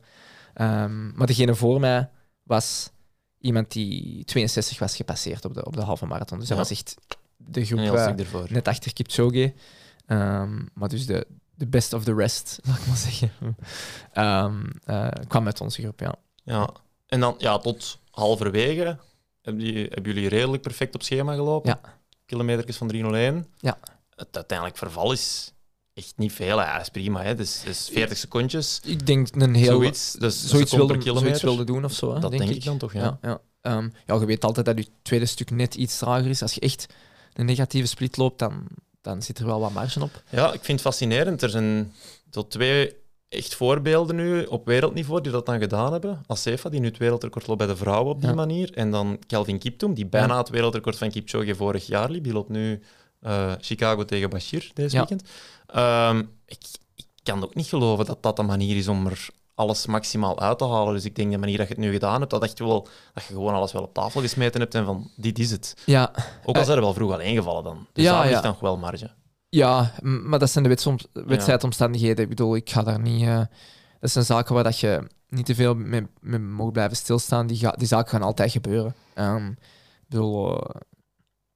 [0.54, 2.10] Ehm, maar degene voor mij
[2.42, 2.90] was
[3.38, 6.38] iemand die 62 was gepasseerd op de, op de halve marathon.
[6.38, 6.96] Dus dat was echt
[7.46, 7.80] de groep
[8.18, 8.46] ervoor.
[8.48, 9.52] net achter Kipchoge.
[10.06, 13.30] Ehm, maar dus de, de best of the rest, laat ik maar zeggen,
[14.12, 16.14] Ehm, eh, kwam uit onze groep, ja.
[16.44, 16.70] Ja.
[17.06, 18.98] En dan ja, tot halverwege
[19.42, 21.78] hebben, die, hebben jullie redelijk perfect op schema gelopen.
[21.82, 21.98] Ja.
[22.26, 23.46] Kilometers van 301.
[23.58, 23.78] Ja.
[24.14, 25.52] Het uiteindelijk verval is
[25.94, 26.58] echt niet veel.
[26.58, 27.22] Ja, dat is prima.
[27.22, 27.34] Hè.
[27.34, 28.80] Dus, dus 40 secondjes.
[28.84, 29.66] Ik denk een heel...
[29.66, 30.12] zoiets.
[30.12, 31.44] Dus zoiets wilde, zoiets kilometer.
[31.44, 32.14] wilde doen of zo.
[32.14, 32.56] Hè, Dat denk, ik.
[32.56, 33.00] ik dan toch, ja.
[33.00, 33.40] Ja, ja.
[33.60, 36.42] Ehm, ja, je weet altijd dat je tweede stuk net iets trager is.
[36.42, 36.86] Als je echt
[37.40, 38.66] een negatieve split loopt, dan,
[39.00, 40.22] dan zit er wel wat marge op.
[40.30, 41.42] Ja, ik vind het fascinerend.
[41.42, 41.92] Er zijn
[42.30, 42.96] zo twee
[43.28, 46.22] echt voorbeelden nu op wereldniveau die dat dan gedaan hebben.
[46.26, 48.34] Asefa, die nu het wereldrecord loopt bij de vrouwen op die Ja.
[48.34, 48.72] manier.
[48.74, 50.38] En dan Kelvin Kiptoum, die bijna Ja.
[50.38, 52.24] het wereldrecord van Kipchoge vorig jaar liep.
[52.24, 52.82] Die loopt nu
[53.20, 54.98] eh, Chicago tegen Bashir deze Ja.
[55.06, 55.28] weekend.
[55.66, 56.58] Ehm, ik,
[56.96, 59.28] ik kan ook niet geloven dat dat de manier is om er
[59.60, 60.94] alles maximaal uit te halen.
[60.94, 63.24] Dus ik denk de manier dat je het nu gedaan hebt, dat, echt wel, dat
[63.24, 65.74] je gewoon alles wel op tafel gesmeten hebt en van, dit is het.
[65.84, 66.12] Ja,
[66.44, 67.86] Ook al zijn er wel vroeg al ingevallen dan.
[67.92, 68.30] Dus Ja, daar ja.
[68.30, 69.10] ligt dan wel marge.
[69.48, 70.76] ja maar dat zijn de
[71.26, 72.22] wedstrijdomstandigheden.
[72.22, 73.22] Ik bedoel, ik ga daar niet...
[73.26, 73.42] eh,
[74.00, 77.46] dat zijn zaken waar dat je niet te veel mee, mee mag blijven stilstaan.
[77.46, 78.94] Die, ga, die zaken gaan altijd gebeuren.
[79.14, 80.80] Ehm, ik bedoel, eh,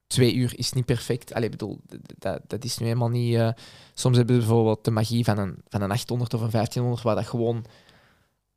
[0.07, 1.33] twee uur is niet perfect.
[1.35, 1.81] Allee, ik bedoel,
[2.19, 3.35] dat, dat is nu helemaal niet...
[3.37, 3.49] eh,
[3.95, 7.15] soms hebben we bijvoorbeeld de magie van een, van een 800 of een 1500, waar
[7.15, 7.65] dat gewoon...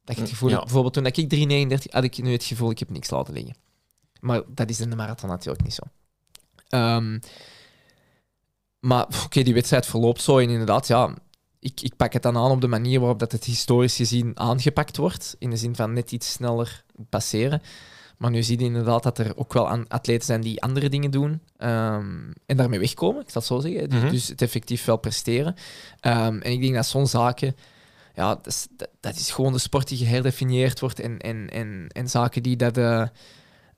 [0.08, 0.54] Dat je het gevoel Ja.
[0.56, 3.56] hebt, bijvoorbeeld toen ik 339 had ik nu het gevoel, ik heb niks laten liggen.
[4.20, 5.82] Maar dat is in de marathon natuurlijk niet zo.
[6.70, 7.20] Ehm,
[8.80, 11.14] maar oké, die wedstrijd verloopt zo en inderdaad, ja,
[11.60, 14.98] ik, ik pak het dan aan op de manier waarop dat het historisch gezien aangepakt
[14.98, 15.36] wordt.
[15.40, 17.62] In de zin van net iets sneller passeren.
[18.18, 21.12] Maar nu zie je inderdaad dat er ook wel aan atleten zijn die andere dingen
[21.12, 23.90] doen ehm, en daarmee wegkomen, ik zal het zo zeggen.
[23.90, 24.10] Dus- Mhm.
[24.12, 25.56] Dus het effectief wel presteren.
[26.00, 27.56] Ehm, en ik denk dat zo'n zaken,
[28.18, 28.68] ja, dat is,
[29.00, 32.78] dat, is gewoon de sport die geherdefinieerd wordt en, en, en, en zaken die dat,
[32.78, 33.08] eh,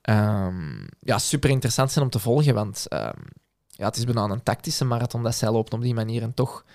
[0.01, 2.53] ehm, ja, super interessant zijn om te volgen.
[2.53, 3.19] Want ehm,
[3.67, 6.65] ja, het is bijna een tactische marathon dat zij loopt op die manier en toch,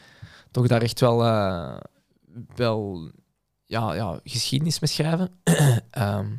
[0.50, 1.76] toch daar echt wel, eh,
[2.54, 3.10] wel
[3.64, 5.40] ja, ja, geschiedenis mee schrijven.
[5.90, 6.36] Ehm,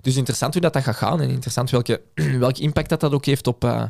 [0.00, 2.02] dus interessant hoe dat, dat gaat gaan en interessant welke,
[2.38, 3.84] welke impact dat, dat ook heeft op, eh,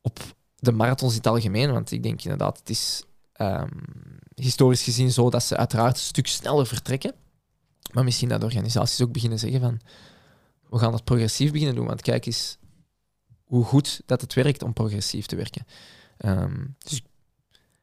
[0.00, 0.18] op
[0.56, 1.72] de marathons in het algemeen.
[1.72, 3.02] Want ik denk inderdaad, het is
[4.38, 7.14] historisch gezien zo dat ze uiteraard een stuk sneller vertrekken.
[7.92, 9.80] Maar misschien dat organisaties ook beginnen zeggen van
[10.70, 11.86] we gaan dat progressief beginnen doen.
[11.86, 12.58] Want kijk eens
[13.44, 15.66] hoe goed dat het werkt om progressief te werken.
[16.18, 17.02] Ehm, dus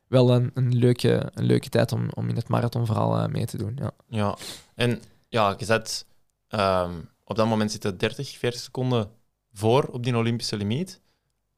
[0.08, 3.58] wel een, een, leuke, een leuke tijd om, om in het marathonverhaal uh, mee te
[3.58, 3.78] doen.
[3.80, 3.91] Ja.
[4.08, 4.38] Ja,
[4.76, 6.06] en ja, je zet
[6.47, 6.93] ehm,
[7.24, 9.10] op dat moment zitten 30, 40 seconden
[9.53, 11.01] voor op die Olympische limiet.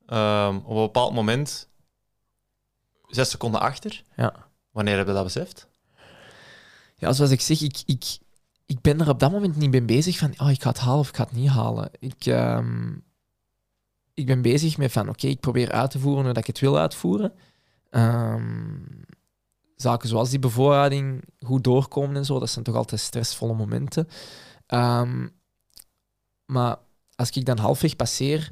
[0.05, 1.69] Ehm, op een bepaald moment
[3.07, 4.03] zes seconden achter.
[4.15, 4.46] Ja.
[4.77, 5.67] Wanneer heb je dat beseft?
[6.95, 8.17] Ja, zoals ik zeg, ik, ik,
[8.65, 10.99] ik ben er op dat moment niet mee bezig van oh, ik ga het halen
[10.99, 11.89] of ik ga het niet halen.
[11.99, 12.93] Ik, ehm,
[14.13, 16.77] ik ben bezig met van oké, ik probeer uit te voeren wat ik het wil
[16.77, 17.33] uitvoeren.
[17.89, 18.79] Ehm,
[19.75, 24.07] zaken zoals die bevoorrading goed doorkomen en zo, dat zijn toch altijd stressvolle momenten.
[24.65, 25.27] Ehm,
[26.45, 26.77] maar
[27.15, 28.51] als ik dan halfweg passeer,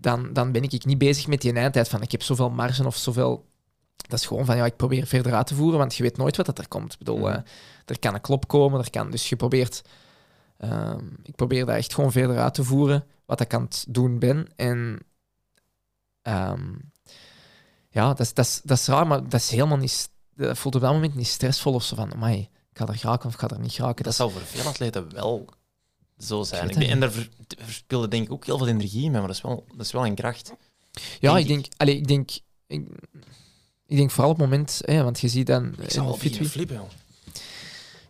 [0.00, 2.96] dan, dan ben ik niet bezig met die eindtijd van ik heb zoveel marge of
[2.96, 3.54] zoveel.
[3.96, 6.36] Dat is gewoon van ja, ik probeer verder uit te voeren, want je weet nooit
[6.36, 6.92] wat dat er komt.
[6.92, 7.26] Ik bedoel, Mhm.
[7.26, 7.40] eh,
[7.84, 9.82] er kan een klop komen, er kan, dus je probeert.
[10.58, 14.18] ehm, ik probeer dat echt gewoon verder uit te voeren, wat ik aan het doen
[14.18, 14.46] ben.
[14.56, 14.98] En
[16.22, 16.72] ehm,
[17.90, 20.10] ja, dat is, dat, is, dat is raar, maar dat is helemaal niet.
[20.34, 23.26] Dat voelt op dat moment niet stressvol of zo van, amai, ik ga er geraken
[23.26, 24.04] of ik ga er niet geraken.
[24.04, 25.48] Dat zou voor veel atleten wel
[26.18, 26.68] zo zijn.
[26.68, 27.28] Ik denk- en daar ver-
[27.58, 30.06] verspilde denk ik ook heel veel energie mee, maar dat is wel, dat is wel
[30.06, 30.52] een kracht.
[31.20, 32.30] ja, denk ik denk, allee, ik denk,
[32.66, 32.86] ik,
[33.86, 35.66] ik denk vooral op het moment, hè, want je ziet dan.
[35.66, 36.84] Ik eh, zou Fit flippen, joh.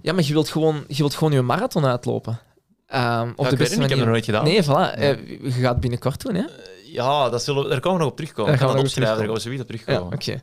[0.01, 2.39] Ja, maar je wilt gewoon je, wilt gewoon je marathon uitlopen.
[2.87, 3.89] Ehm, op Ja, de beste ik heb manier.
[3.89, 4.45] het nog nooit gedaan.
[4.45, 4.99] Nee, voilà.
[4.99, 6.45] eh, je gaat binnenkort doen, hè?
[6.85, 8.45] Ja, dat zullen we, daar komen we nog op terugkomen.
[8.53, 10.13] Daar Ik gaan we dat opschrijven, daar gaan we zoiets op Ja, terugkomen.
[10.15, 10.41] oké.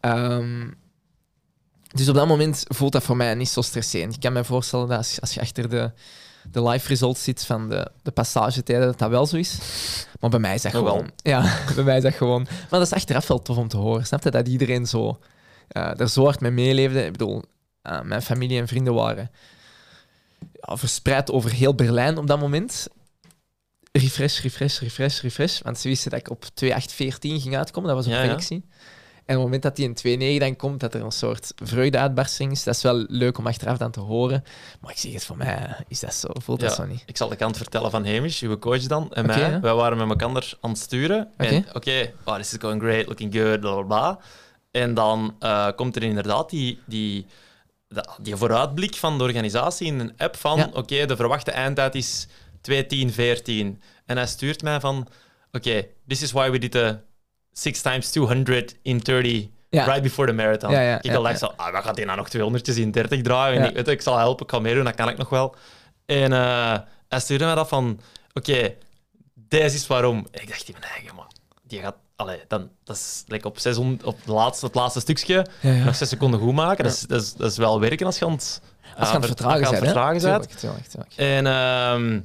[0.00, 0.70] Ehm,
[1.92, 4.14] dus op dat moment voelt dat voor mij niet zo stresserend.
[4.14, 5.90] Ik kan me voorstellen dat als, als je achter de,
[6.50, 9.58] de live results zit van de, de passagetijden, dat dat wel zo is.
[10.20, 10.92] Maar bij mij is dat Oh, wel.
[10.92, 11.10] gewoon...
[11.16, 12.42] Ja, bij mij is dat gewoon...
[12.42, 14.06] Maar dat is achteraf wel tof om te horen.
[14.06, 14.30] Snap je?
[14.30, 15.18] Dat iedereen zo,
[15.68, 17.04] eh er zo hard mee meeleefde.
[17.04, 17.42] Ik bedoel,
[17.82, 19.30] eh, mijn familie en vrienden waren
[20.52, 22.86] ja, verspreid over heel Berlijn op dat moment.
[23.92, 25.60] Refresh, refresh, refresh, refresh.
[25.62, 27.88] Want ze wisten dat ik op 2.8.14 ging uitkomen.
[27.88, 28.60] Dat was een Ja, ja.
[29.26, 32.52] En op het moment dat die in 2.9 dan komt, dat er een soort vreugdeuitbarsting
[32.52, 32.62] is.
[32.62, 34.44] Dat is wel leuk om achteraf dan te horen.
[34.80, 36.28] Maar ik zeg het, voor mij is dat zo.
[36.32, 37.02] Voelt dat zo niet.
[37.06, 39.38] Ik zal de kant vertellen van Hamish, uw coach dan, en mij.
[39.38, 39.60] ja.
[39.60, 41.28] Wij waren met elkaar aan het sturen.
[41.38, 41.44] Oké.
[41.48, 44.18] En oké, oh, this is going great, looking good, bla bla bla.
[44.70, 47.26] En dan eh, komt er inderdaad die, die,
[48.20, 50.70] die vooruitblik van de organisatie in een app van Ja.
[50.72, 52.26] oké, de verwachte eindtijd is
[52.70, 52.76] 2.10.14.
[54.06, 55.06] En hij stuurt mij van
[55.52, 56.98] oké, this is why we did the
[57.54, 59.84] 6 times 200 in 30 Ja.
[59.84, 60.70] right before the marathon.
[60.70, 61.30] Ja, ja, ik al ja.
[61.30, 61.36] ja.
[61.36, 63.64] zo, ah, wat gaat hij nou nog 200 in 30 draaien?
[63.64, 65.54] Ik, weet, ik zal helpen, ik ga meedoen, dat kan ik nog wel.
[66.06, 66.78] En eh,
[67.08, 68.00] hij stuurde mij dat van,
[68.32, 68.74] oké,
[69.34, 70.26] deze is waarom.
[70.30, 71.26] En ik dacht in mijn eigen, maar
[71.62, 75.46] die gaat, allee, dan, dat is like op, 600, op de laatste, het laatste stukje,
[75.84, 76.84] nog zes seconden goed maken.
[76.84, 78.60] Dat, is, dat, is, dat is wel werken als je aan het,
[78.96, 80.58] Als je aan het vertragen aan het vertragen bent.
[80.58, 81.12] Tuurlijk, tuurlijk, tuurlijk.
[81.16, 82.20] En ehm,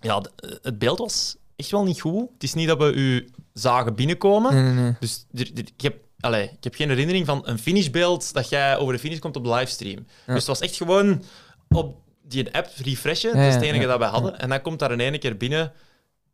[0.00, 0.22] ja,
[0.62, 2.28] het beeld was echt wel niet goed.
[2.32, 3.30] Het is niet dat we u
[3.60, 4.54] zagen binnenkomen.
[4.54, 4.92] Nee, nee, nee.
[5.00, 8.76] Dus er, er- ik, heb, allee, ik heb geen herinnering van een finishbeeld dat jij
[8.76, 10.06] over de finish komt op de livestream.
[10.26, 11.22] Dus het was echt gewoon
[11.68, 13.36] op die app refreshen.
[13.36, 14.38] Dat is het enige dat wij hadden.
[14.38, 15.72] En dan komt daar in ene keer binnen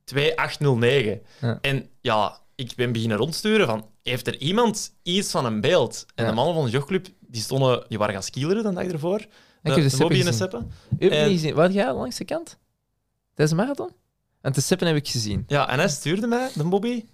[0.04, 1.20] 2809.
[1.40, 1.58] Ja.
[1.60, 6.06] En ja, ik ben beginnen rondsturen van, heeft er iemand iets van een beeld?
[6.14, 9.18] En de mannen van de jogclub, die, stonden, die waren gaan skileren de dag ervoor.
[9.62, 10.32] heb de Seppen Bobby en de.
[10.32, 10.70] Seppen.
[10.98, 11.54] Niet gezien.
[11.54, 12.58] Waar jij langs de kant?
[13.34, 13.90] Deze marathon?
[14.40, 15.44] En de Sippen heb ik gezien.
[15.46, 17.04] Ja, en hij stuurde mij, de Bobby.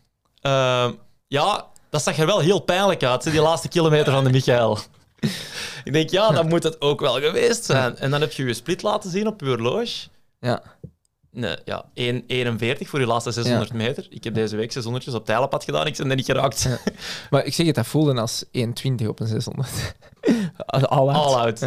[0.43, 0.93] Ehm,
[1.27, 4.79] ja, dat zag er wel heel pijnlijk uit, die laatste kilometer van de Michael.
[5.85, 7.97] ik denk, ja, dan moet het ook wel geweest zijn.
[7.97, 10.09] En dan heb je je split laten zien op je horloge.
[10.41, 10.63] Ja.
[11.31, 14.07] Nee, ja, 1, 41 voor je laatste 600 meter.
[14.11, 16.63] Ik heb deze week 600 op tijlenpad gedaan, ik ben er niet geraakt.
[16.63, 16.79] Ja.
[17.31, 19.71] Maar ik zeg het, dat voelde als 1,20 op een 600.
[20.67, 21.15] All out.
[21.17, 21.59] All out.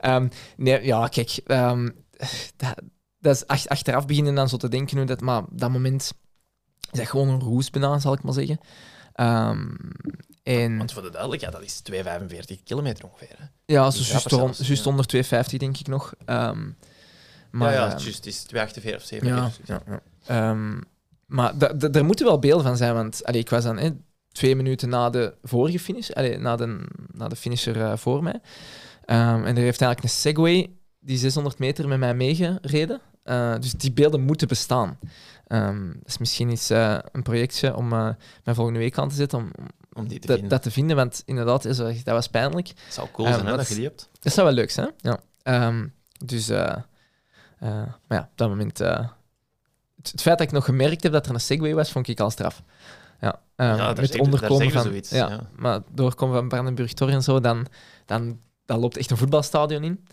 [0.00, 0.28] Ja.
[0.56, 1.40] Nee, ja, kijk.
[1.46, 1.88] ehm,
[2.56, 2.74] dat,
[3.18, 5.20] dat is ach- achteraf beginnen dan zo te denken hoe dat...
[5.20, 6.12] Maar dat moment
[6.92, 8.60] is dat gewoon een roes bijna, zal ik maar zeggen.
[9.14, 9.66] Ehm,
[10.42, 13.36] en Want voor de duidelijkheid, dat is 245 kilometer ongeveer.
[13.38, 13.44] Hè?
[13.74, 14.30] ja, zo dus juist
[14.84, 14.90] ja.
[14.90, 16.14] onder 250 denk ik nog.
[16.24, 16.68] Ehm,
[17.50, 19.76] maar, ja, ja, ehm, juist, is 248 of Ja, 47.
[19.86, 20.54] ja, ja.
[21.26, 23.78] Maar da- da- er moeten wel beelden van zijn, want allee, ik was dan...
[23.78, 23.90] hè,
[24.32, 26.80] twee minuten na de vorige finish, allee, na, de,
[27.12, 28.40] na de finisher eh, voor mij.
[29.04, 30.70] En er heeft eigenlijk een Segway
[31.00, 33.00] die 600 meter met mij meegereden.
[33.24, 34.98] Eh, dus die beelden moeten bestaan.
[35.46, 38.08] Ehm, dat is misschien iets, eh, een projectje om eh
[38.44, 39.50] mij volgende week aan te zetten om
[39.92, 40.96] om die te dat, dat te vinden.
[40.96, 42.68] Want inderdaad, is, dat was pijnlijk.
[42.68, 44.08] Het zou cool Eh, zijn hè, dat je is- die hebt.
[44.20, 44.90] Dat zou wel leuk zijn.
[44.96, 45.18] Ja.
[45.42, 45.86] Ehm,
[46.24, 48.78] dus, maar ja, op dat moment.
[48.78, 52.20] het, het feit dat ik nog gemerkt heb dat er een Segway was, vond ik
[52.20, 52.62] al straf.
[53.20, 54.82] Ja, ehm, Ja, met onderkomen van.
[54.82, 55.48] zoiets, ja, ja.
[55.56, 57.66] Maar doorkomen van Brandenburg Tor en zo, dan,
[58.06, 60.04] dan, dan loopt echt een voetbalstadion in.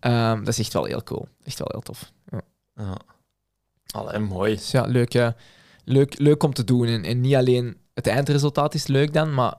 [0.00, 1.28] Ehm, dat is echt wel heel cool.
[1.44, 2.12] Echt wel heel tof.
[2.30, 2.40] Ja.
[2.76, 2.96] Ja.
[3.86, 4.54] Allee, mooi.
[4.54, 5.28] Dus ja, leuk, eh,
[5.84, 6.86] leuk, leuk om te doen.
[6.86, 9.54] En, en niet alleen het eindresultaat is leuk dan, maar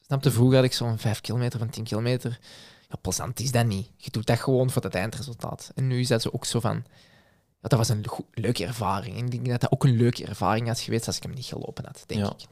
[0.00, 2.38] snap je, vroeger had ik zo'n 5 kilometer van 10 kilometer.
[2.88, 3.90] Ja, plezant is dat niet.
[3.96, 5.70] Je doet dat gewoon voor het eindresultaat.
[5.74, 6.84] En nu is dat zo ook zo van...
[7.60, 9.16] Ja, dat was een leuke ervaring.
[9.18, 11.44] En ik denk dat dat ook een leuke ervaring had geweest als ik hem niet
[11.44, 12.32] gelopen had, denk Ja.
[12.36, 12.46] ik.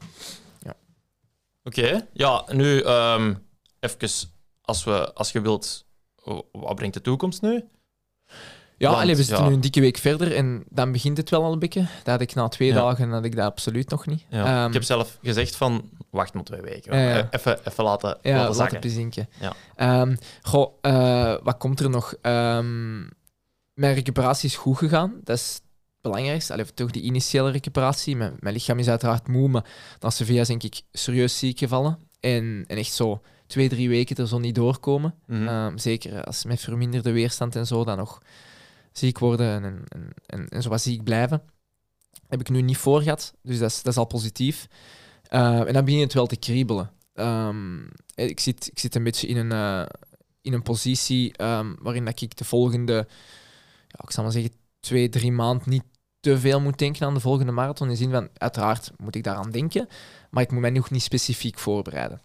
[1.64, 3.34] Oké, ja, nu ehm
[3.80, 4.08] even,
[4.62, 5.86] als, we, als je wilt,
[6.52, 7.64] wat brengt de toekomst nu?
[8.80, 9.48] Ja, Want, allee, we zitten ja.
[9.48, 11.80] nu een dikke week verder en dan begint het wel al een beetje.
[11.80, 12.74] Dat had ik na twee Ja.
[12.74, 14.24] dagen had ik dat absoluut nog niet.
[14.28, 14.44] Ja.
[14.60, 16.92] Ehm, ik heb zelf gezegd van, wacht maar twee weken.
[17.30, 19.28] Even, even laten, Ja, laten zakken.
[19.40, 19.52] Ja.
[19.76, 22.14] Ehm, goh, eh, wat komt er nog?
[22.22, 22.98] Ehm,
[23.74, 25.20] mijn recuperatie is goed gegaan.
[25.24, 25.62] Dat is het
[26.00, 26.52] belangrijkste.
[26.52, 28.16] Allee, toch die initiële recuperatie.
[28.16, 29.64] Mijn, mijn lichaam is uiteraard moe, maar
[30.00, 31.98] na Sevilla is denk ik serieus ziek gevallen.
[32.20, 35.14] En, en echt zo twee, drie weken er zo niet doorkomen.
[35.26, 35.78] Mhm.
[35.78, 38.20] Zeker als met verminderde weerstand en zo dan nog
[38.92, 41.42] ziek worden en, en, en, en zo wat ziek blijven.
[42.28, 44.68] Heb ik nu niet voor gehad, dus dat is, dat is al positief.
[45.22, 46.90] Ehm, en dan begint het wel te kriebelen.
[47.14, 47.78] Ehm,
[48.14, 49.86] ik, zit, ik zit een beetje in een, eh,
[50.40, 53.08] in een positie ehm, waarin dat ik de volgende,
[53.86, 55.84] ja, ik zal maar zeggen, twee, drie maanden niet
[56.20, 57.86] te veel moet denken aan de volgende marathon.
[57.86, 59.88] In de zin van, uiteraard moet ik daaraan denken,
[60.30, 62.20] maar ik moet mij nog niet specifiek voorbereiden.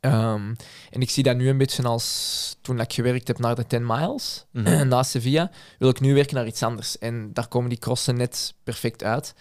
[0.00, 0.54] Ehm,
[0.90, 3.86] en ik zie dat nu een beetje als toen ik gewerkt heb naar de 10
[3.86, 4.88] miles Mhm.
[4.88, 6.98] na Sevilla, wil ik nu werken naar iets anders.
[6.98, 9.34] En daar komen die crossen net perfect uit.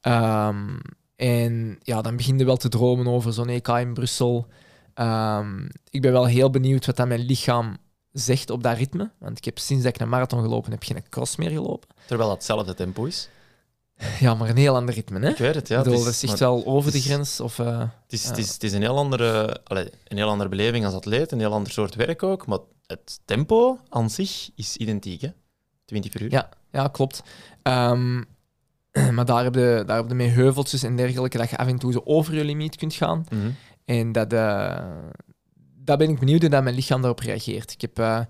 [0.00, 0.78] Ehm,
[1.16, 4.46] en ja, dan begin je wel te dromen over zo'n EK in Brussel.
[4.94, 7.76] Ehm, ik ben wel heel benieuwd wat dat mijn lichaam
[8.12, 9.10] zegt op dat ritme.
[9.18, 11.88] Want ik heb sinds dat ik een marathon gelopen heb, geen cross meer gelopen.
[12.06, 13.28] Terwijl dat hetzelfde tempo is.
[14.20, 15.28] Ja, maar een heel ander ritme, hè?
[15.28, 15.78] Ik weet het, ja.
[15.78, 17.40] bedoel, het dat is, is echt wel over de grens.
[17.40, 18.28] Of, eh, het, is, ja.
[18.28, 21.38] het, is, het is een heel andere, allee, een heel andere beleving als atleet, een
[21.38, 22.46] heel ander soort werk ook.
[22.46, 25.28] Maar het tempo aan zich is identiek, hè?
[25.84, 26.30] 20 per uur.
[26.30, 26.48] Ja.
[26.72, 27.22] Ja, klopt.
[27.62, 28.22] Ehm,
[29.14, 31.78] maar daar heb, je, daar heb je mee heuveltjes en dergelijke, dat je af en
[31.78, 33.24] toe zo over je limiet kunt gaan.
[33.30, 33.50] Mhm.
[33.84, 34.86] En dat, eh,
[35.76, 37.72] dat ben ik benieuwd hoe dat mijn lichaam daarop reageert.
[37.72, 38.20] Ik heb eh,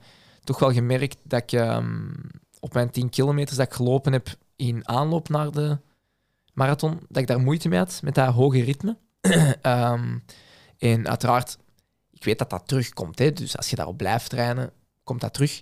[0.44, 2.10] toch wel gemerkt dat ik ehm,
[2.60, 5.78] op mijn 10 kilometer dat ik gelopen heb in aanloop naar de
[6.52, 8.96] marathon, dat ik daar moeite mee had met dat hoge ritme.
[9.62, 10.18] Ehm,
[10.78, 11.58] en uiteraard,
[12.10, 13.18] ik weet dat dat terugkomt.
[13.18, 14.72] Hè, dus als je daarop blijft trainen,
[15.04, 15.60] komt dat terug.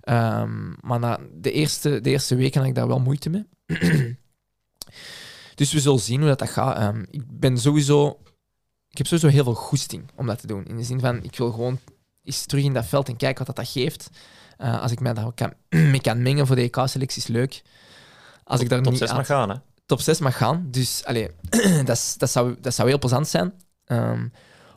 [0.00, 3.44] Ehm, maar na de eerste, de eerste weken had ik daar wel moeite mee.
[5.54, 6.76] dus we zullen zien hoe dat, dat gaat.
[6.76, 8.18] Ehm, ik ben sowieso
[8.94, 10.64] ik heb sowieso heel veel goesting om dat te doen.
[10.64, 11.78] In de zin van, ik wil gewoon
[12.22, 14.10] eens terug in dat veld en kijken wat dat, dat geeft.
[14.56, 15.52] Eh, als ik mij daar kan,
[15.92, 17.62] mee kan mengen voor de EK-selectie, is leuk.
[18.44, 19.56] Als ik daar Top niet 6 aan- mag gaan, hè?
[19.86, 20.66] top 6 mag gaan.
[20.70, 21.30] Dus allee,
[21.84, 23.52] dat, dat, zou, dat zou heel plezant zijn.
[23.84, 24.28] Ehm,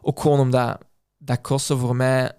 [0.01, 0.78] ook gewoon omdat
[1.18, 2.32] dat crossen voor mij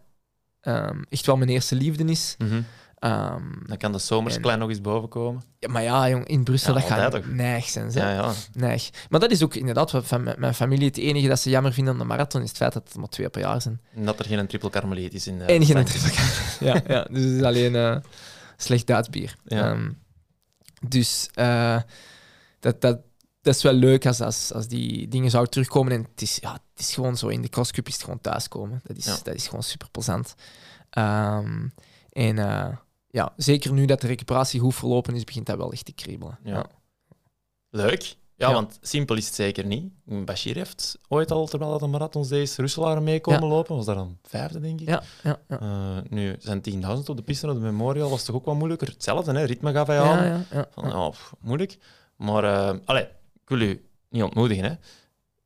[0.60, 2.34] ehm, echt wel mijn eerste liefde is.
[2.38, 2.60] Mhm.
[2.98, 5.42] Ehm, Dan kan de zomers En- klein nog eens boven komen.
[5.58, 7.26] ja, maar ja, jong, in Brussel, Ja, dat gaat toch?
[7.26, 7.90] neig zijn.
[7.92, 8.32] Ja, ja.
[8.52, 8.90] Neig.
[9.08, 11.92] Maar dat is ook inderdaad wat van mijn familie het enige dat ze jammer vinden
[11.92, 13.80] aan de marathon, is het feit dat het maar twee per jaar zijn.
[13.94, 15.40] En dat er geen triple karmeliet is in.
[15.42, 16.56] eh, en geen Frankrijk.
[16.88, 17.96] ja, ja, dus het is alleen eh,
[18.56, 19.36] slecht Duits bier.
[19.44, 19.76] Ja.
[20.88, 21.80] Dus eh,
[22.60, 22.98] dat, dat,
[23.40, 25.92] dat is wel leuk als, als, als die dingen zouden terugkomen.
[25.92, 28.80] En het is, ja, het is gewoon zo, in de crosscup is het gewoon thuiskomen.
[28.84, 29.16] Dat is, Ja.
[29.22, 30.34] dat is gewoon super plezant.
[30.90, 31.68] Ehm,
[32.10, 32.76] en eh,
[33.10, 36.38] ja, zeker nu dat de recuperatie goed verlopen is, begint dat wel echt te kriebelen.
[36.44, 36.54] Ja.
[36.54, 36.66] Ja.
[37.70, 38.16] Leuk.
[38.38, 38.54] Ja, Ja.
[38.54, 39.92] want simpel is het zeker niet.
[40.04, 43.76] Bashir heeft ooit al, terwijl dat de marathons deed, Russelaren meekomen lopen.
[43.76, 44.88] Was daar dan vijfde, denk ik.
[44.88, 45.58] Ja, ja, ja.
[45.60, 48.88] Eh, nu zijn 10.000 op de piste naar de Memorial was toch ook wat moeilijker.
[48.88, 49.44] Hetzelfde, hè?
[49.44, 50.24] ritme gaf hij aan.
[50.26, 51.78] ja, ja, Van, pff, moeilijk.
[52.16, 53.02] Maar, eh allee,
[53.34, 54.74] ik wil u niet ontmoedigen, hè.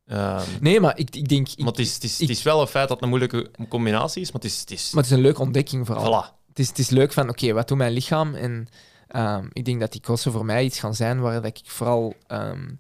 [0.07, 1.49] Ehm, Nee, maar ik, ik denk...
[1.49, 3.09] ik- maar het is, het, is, ik- het is wel een feit dat het een
[3.09, 4.61] moeilijke combinatie is, maar het is...
[4.61, 6.25] Het is maar het is een leuke ontdekking vooral.
[6.25, 6.39] voilà.
[6.49, 8.35] het is, het is leuk van, oké, wat doet mijn lichaam?
[8.35, 8.69] En
[9.13, 12.15] ehm, ik denk dat die koersen voor mij iets gaan zijn waar dat ik vooral
[12.27, 12.71] ehm,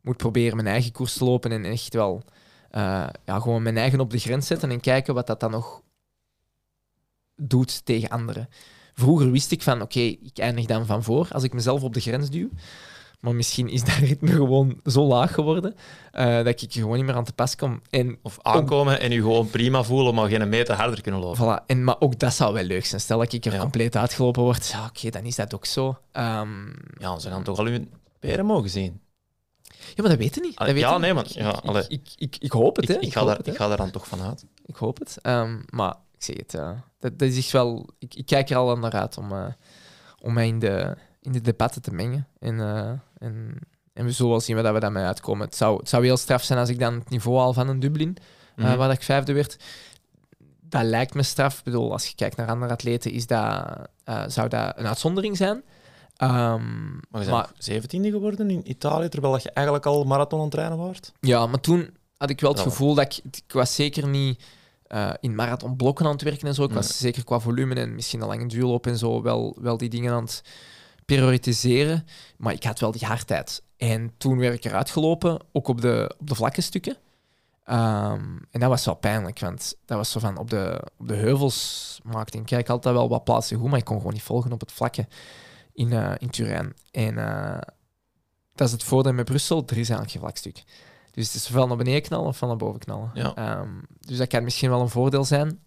[0.00, 2.22] moet proberen mijn eigen koers te lopen en echt wel
[2.70, 5.82] eh, ja, gewoon mijn eigen op de grens zetten en kijken wat dat dan nog
[7.36, 8.48] doet tegen anderen.
[8.94, 12.00] Vroeger wist ik van, oké, ik eindig dan van voor als ik mezelf op de
[12.00, 12.48] grens duw.
[13.24, 15.74] Maar misschien is dat ritme gewoon zo laag geworden
[16.12, 17.80] eh, dat ik er gewoon niet meer aan te pas kom.
[17.90, 21.60] En, Of aankomen en u gewoon prima voelen, maar geen meter harder kunnen lopen.
[21.60, 21.66] voilà.
[21.66, 23.00] en, maar ook dat zou wel leuk zijn.
[23.00, 23.58] Stel dat ik er Ja.
[23.60, 25.98] compleet uitgelopen word, ja, oké, dan is dat ook zo.
[26.12, 26.66] Ehm,
[26.98, 27.78] Ja, ze gaan toch al uw
[28.18, 29.00] peren mogen zien.
[29.62, 30.56] ja, maar dat weten niet.
[30.58, 32.94] Dat Ah, ja, nee, Ik- ja, ik, ik, ik, ik hoop het, hè.
[32.94, 34.44] ik, ga daar, het, ik ga daar dan toch vanuit.
[34.66, 35.18] Ik hoop het.
[35.22, 37.88] Ehm, maar ik zeg het, eh, dat, dat is echt wel...
[37.98, 39.44] Ik, ik kijk er al aan naar uit om, eh,
[40.20, 42.26] om mij in de, in de debatten te mengen.
[42.38, 43.58] En, eh, en,
[43.92, 45.46] en we zullen wel zien waar dat we daarmee uitkomen.
[45.46, 47.80] Het zou, het zou heel straf zijn als ik dan het niveau haal van een
[47.80, 48.16] Dublin,
[48.56, 48.76] Mhm.
[48.76, 49.56] waar ik vijfde werd.
[50.60, 51.58] Dat lijkt me straf.
[51.58, 53.64] Ik bedoel, als je kijkt naar andere atleten, is dat,
[54.04, 55.62] eh, zou dat een uitzondering zijn.
[56.16, 60.38] Ehm, Maar je maar, bent zeventiende geworden in Italië, terwijl dat je eigenlijk al marathon
[60.38, 63.34] aan het trainen ja, maar toen had ik wel het gevoel dat ik...
[63.36, 64.42] Ik was zeker niet
[64.84, 66.64] eh, in marathonblokken aan het werken en zo.
[66.64, 69.88] Ik was zeker qua volume en misschien een lange duurloop en zo wel, wel die
[69.88, 70.42] dingen aan het
[71.04, 72.06] prioritiseren.
[72.36, 73.62] Maar ik had wel die hardheid.
[73.76, 76.96] En toen werd ik eruit gelopen, ook op de, op de vlakke stukken.
[77.64, 81.14] Ehm, en dat was wel pijnlijk, want dat was zo van op de, op de
[81.14, 84.52] heuvels maakte ik kijk altijd wel wat plaatsen goed, maar ik kon gewoon niet volgen
[84.52, 85.06] op het vlakke
[85.72, 86.74] in, eh, in Turijn.
[86.90, 87.60] En eh,
[88.54, 90.62] dat is het voordeel met Brussel, er is eigenlijk geen vlak stuk.
[91.10, 93.10] Dus het is ofwel naar beneden knallen of van naar boven knallen.
[93.14, 93.34] Ja.
[93.34, 95.60] Ehm, dus dat kan misschien wel een voordeel zijn.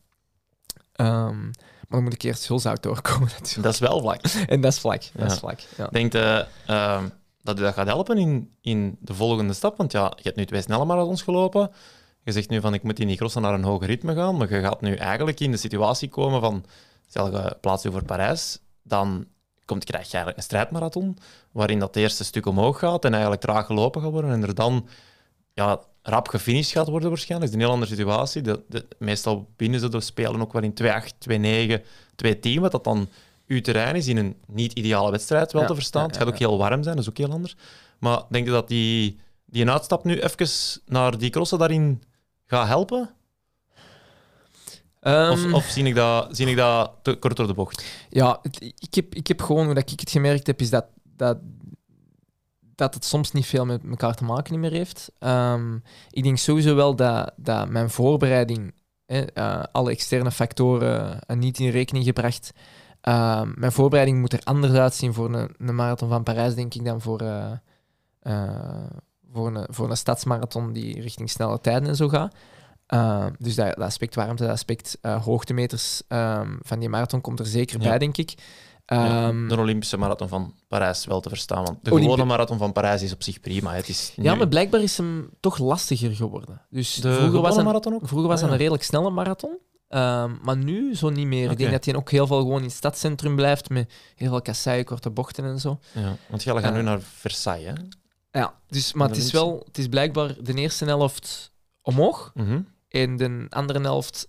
[0.92, 1.52] Ehm,
[1.88, 3.64] maar dan moet ik eerst heel zout doorkomen natuurlijk.
[3.64, 4.22] Dat is wel vlak.
[4.48, 5.02] En dat is vlak.
[5.14, 5.34] Dat Ja.
[5.34, 5.60] is vlak.
[5.78, 5.88] Ja.
[5.88, 7.08] Denkt eh, ehm,
[7.44, 9.78] dat u dat gaat helpen in, in de volgende stap?
[9.78, 11.72] Want ja, je hebt nu twee snelle marathons gelopen.
[12.24, 14.38] Je zegt nu van ik moet in die crossen naar een hoger ritme gaan.
[14.38, 16.66] Maar je gaat nu eigenlijk in de situatie komen van
[17.08, 19.26] stel je plaatst je voor Parijs, dan
[19.66, 21.18] komt, krijg je eigenlijk een strijdmarathon
[21.52, 24.88] waarin dat eerste stuk omhoog gaat en eigenlijk traag gelopen gaat worden en er dan
[25.58, 27.52] ja, rap gefinished gaat worden waarschijnlijk.
[27.52, 28.42] Dat is een heel andere situatie.
[28.42, 31.82] De, de, meestal binnen ze de spelen ook wel in 2-8, 2-9,
[32.58, 33.08] 2-10, wat dat dan
[33.48, 36.02] uw terrein is in een niet-ideale wedstrijd wel Ja, te verstaan.
[36.02, 37.56] ja, het gaat ook heel warm zijn, dat is ook heel anders.
[38.00, 40.48] Maar denk je dat die, die een uitstap nu even
[40.86, 42.04] naar die crossen daarin
[42.46, 43.10] gaat helpen?
[45.00, 47.86] Ehm, Of, of zie, ik dat, zie ik dat te kort door de bocht?
[48.10, 50.86] Ja, het- ik, heb, ik heb gewoon, hoe dat ik het gemerkt heb, is dat,
[51.16, 51.38] dat,
[52.78, 55.12] dat het soms niet veel met elkaar te maken meer heeft.
[55.20, 55.76] Ehm,
[56.10, 58.74] ik denk sowieso wel dat, dat mijn voorbereiding,
[59.06, 62.52] eh, alle externe factoren eh, niet in rekening gebracht.
[63.02, 66.86] Ehm, mijn voorbereiding moet er anders uitzien voor een, een marathon van Parijs, denk ik,
[66.86, 67.52] dan voor, eh,
[68.20, 68.92] eh,
[69.32, 72.36] voor, een, voor een stadsmarathon die richting snelle tijden en zo gaat.
[72.86, 76.02] Ehm, dus dat, dat aspect warmte, dat aspect eh, hoogtemeters
[76.60, 77.90] van die marathon komt er zeker Ja.
[77.90, 78.34] bij, denk ik.
[78.88, 81.64] Ehm, de Olympische marathon van Parijs wel te verstaan.
[81.66, 83.74] Want de Olympi- gewone marathon van Parijs is op zich prima.
[83.74, 86.62] Het is ja, maar blijkbaar is hem toch lastiger geworden.
[86.70, 88.08] Dus de vroeger was, marathon ook?
[88.08, 88.52] vroeger was Ah, ja.
[88.52, 89.58] een redelijk snelle marathon.
[89.88, 91.52] Ehm, maar nu zo niet meer.
[91.52, 94.42] Ik denk dat hij ook heel veel gewoon in het stadscentrum blijft met heel veel
[94.42, 95.80] kasseien, korte bochten en zo.
[95.94, 96.78] Ja, want jullie gaan Eh.
[96.78, 97.74] nu naar Versailles, hè?
[98.40, 102.62] Ja, dus, maar het is wel, het is blijkbaar de eerste helft omhoog Mhm.
[102.88, 104.28] en de andere helft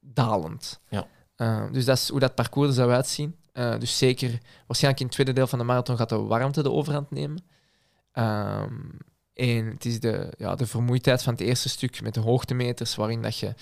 [0.00, 0.80] dalend.
[0.88, 1.06] Ja.
[1.36, 3.36] Eh, dus dat is hoe dat parcours er zou uitzien.
[3.58, 6.70] Eh, dus zeker, waarschijnlijk in het tweede deel van de marathon gaat de warmte de
[6.70, 7.44] overhand nemen.
[8.12, 8.74] Ehm,
[9.34, 13.22] en het is de, ja, de vermoeidheid van het eerste stuk met de hoogtemeters, waarin
[13.22, 13.54] dat je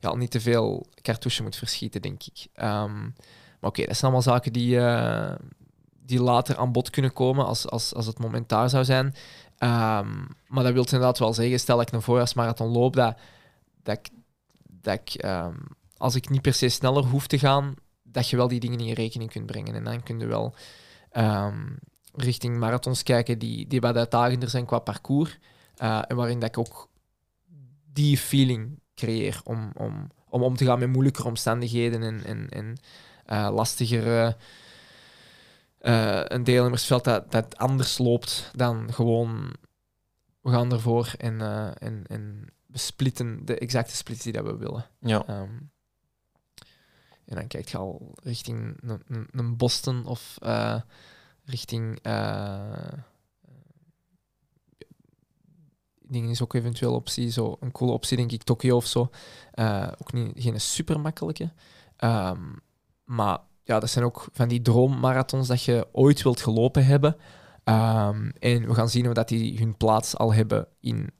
[0.00, 2.46] ja, al niet te veel cartouche moet verschieten, denk ik.
[2.54, 3.02] Ehm,
[3.60, 5.34] maar oké, dat zijn allemaal zaken die, eh,
[6.06, 9.14] die later aan bod kunnen komen als, als, als het moment daar zou zijn.
[9.58, 13.18] Ehm, maar dat wil inderdaad wel zeggen, stel dat ik een voorjaarsmarathon loop, dat,
[13.82, 14.08] dat ik,
[14.80, 15.24] dat ik
[15.96, 17.74] als ik niet per se sneller hoef te gaan,
[18.14, 19.74] dat je wel die dingen in rekening kunt brengen.
[19.74, 20.54] En dan kun je wel
[21.10, 21.72] ehm,
[22.12, 25.38] richting marathons kijken die, die wat uitdagender zijn qua parcours.
[25.76, 26.88] eh, en waarin dat ik ook
[27.92, 32.76] die feeling creëer om, om, om om te gaan met moeilijkere omstandigheden en, en, en
[33.26, 34.36] eh, lastiger
[35.78, 39.54] eh, een deelnemersveld dat, dat anders loopt dan gewoon
[40.40, 41.40] we gaan ervoor en,
[41.78, 44.86] en, en we splitten de exacte splits die dat we willen.
[45.00, 45.26] Ja.
[45.26, 45.50] Ehm,
[47.26, 48.80] en dan kijk je al richting
[49.32, 50.80] een- Boston of eh,
[51.44, 51.98] richting.
[52.02, 52.92] eh
[56.08, 59.10] dingen is ook eventueel optie, zo een coole optie, denk ik, Tokio of zo.
[59.52, 61.52] Eh, ook niet, geen super makkelijke.
[61.96, 62.42] Ehm,
[63.04, 67.16] maar ja, dat zijn ook van die droommarathons dat je ooit wilt gelopen hebben.
[67.64, 71.10] Ehm, en we gaan zien of dat die hun plaats al hebben in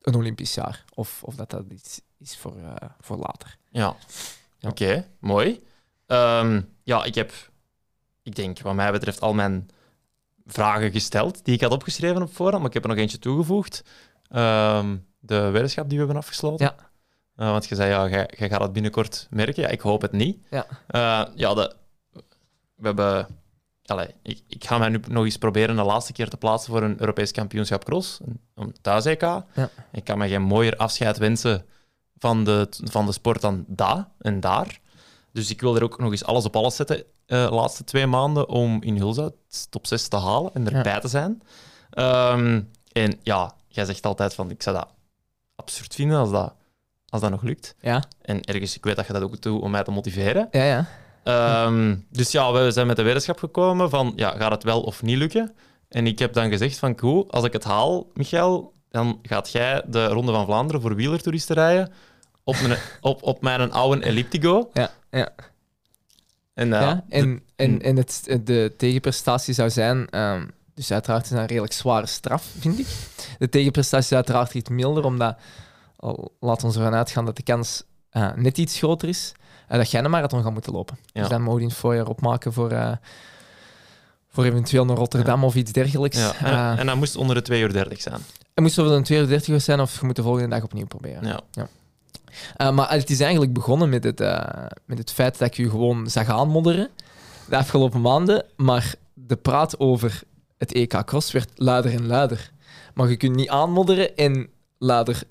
[0.00, 0.84] een Olympisch jaar.
[0.94, 2.54] Of, of dat dat iets is voor,
[3.00, 3.58] voor later.
[3.70, 3.96] Ja.
[4.64, 4.70] Ja.
[4.70, 5.62] Oké, mooi.
[6.06, 7.32] Ehm, ja, ik heb,
[8.22, 9.68] ik denk, wat mij betreft, al mijn
[10.46, 13.84] vragen gesteld die ik had opgeschreven op voorhand, maar ik heb er nog eentje toegevoegd.
[14.28, 16.66] Ehm, de weddenschap die we hebben afgesloten.
[16.66, 16.90] Ja.
[17.36, 19.62] Eh, want je zei, ja, jij, gaat het binnenkort merken.
[19.62, 20.38] Ja, ik hoop het niet.
[20.50, 20.66] Ja.
[20.86, 21.74] Eh, ja, de,
[22.74, 23.26] we hebben
[23.86, 26.82] allee, ik, ik ga mij nu nog eens proberen de laatste keer te plaatsen voor
[26.82, 29.20] een Europees kampioenschap cross, een, een thuis-EK.
[29.20, 29.44] Ja.
[29.92, 31.66] Ik kan me geen mooier afscheid wensen
[32.18, 34.80] van de, van de sport dan daar en daar.
[35.32, 38.06] Dus ik wil er ook nog eens alles op alles zetten eh, de laatste twee
[38.06, 39.34] maanden om in Hulzout
[39.70, 41.42] top 6 te halen en erbij te zijn.
[41.90, 42.60] Ehm,
[42.92, 44.88] en ja, jij zegt altijd van ik zou dat
[45.56, 46.54] absurd vinden als dat,
[47.08, 47.74] als dat nog lukt.
[47.80, 50.48] Ja, En ergens, ik weet dat je dat ook doet om mij te motiveren.
[50.50, 50.86] ja, ja.
[51.24, 55.02] Ehm, dus ja, we zijn met de wetenschap gekomen van, ja, gaat het wel of
[55.02, 55.54] niet lukken?
[55.88, 59.82] En ik heb dan gezegd van, cool, als ik het haal, Michael, dan gaat jij
[59.86, 61.92] de Ronde van Vlaanderen voor wielertoeristen rijden
[62.44, 64.70] op, mijn, op, op mijn oude Elliptigo.
[64.72, 65.28] Ja, ja.
[66.54, 67.04] En, uh, ja.
[67.08, 70.10] En, en, en het, de tegenprestatie zou zijn...
[70.10, 72.86] ehm, dus uiteraard is dat een redelijk zware straf, vind ik.
[73.38, 75.36] De tegenprestatie is uiteraard iets milder, omdat...
[75.96, 79.32] Al, laat ons ervan uitgaan dat de kans eh, net iets groter is.
[79.68, 80.98] en dat jij een marathon gaat moeten lopen.
[81.06, 81.20] Ja.
[81.20, 82.70] Dus dan mogen in het voorjaar opmaken voor...
[82.70, 82.92] eh,
[84.28, 86.18] voor eventueel naar Rotterdam of iets dergelijks.
[86.18, 88.20] ja, en, Eh, en dat moest onder de 2 uur 30 zijn.
[88.54, 91.40] Het moest over een 32 zijn of je moet de volgende dag opnieuw proberen.
[91.52, 91.68] Ja.
[92.60, 95.70] Uh, maar het is eigenlijk begonnen met het, uh, met het feit dat ik u
[95.70, 96.90] gewoon zag aanmodderen
[97.48, 98.44] de afgelopen maanden.
[98.56, 100.22] Maar de praat over
[100.58, 102.50] het EK Cross werd luider en luider.
[102.94, 104.48] Maar je kunt niet aanmodderen en
[104.78, 105.22] luider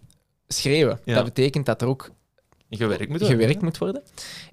[0.48, 1.00] schreeuwen.
[1.04, 1.16] Ja.
[1.16, 2.10] Dat betekent dat er ook
[2.70, 3.40] Gewerkt moet worden.
[3.40, 4.02] gewerkt moet worden.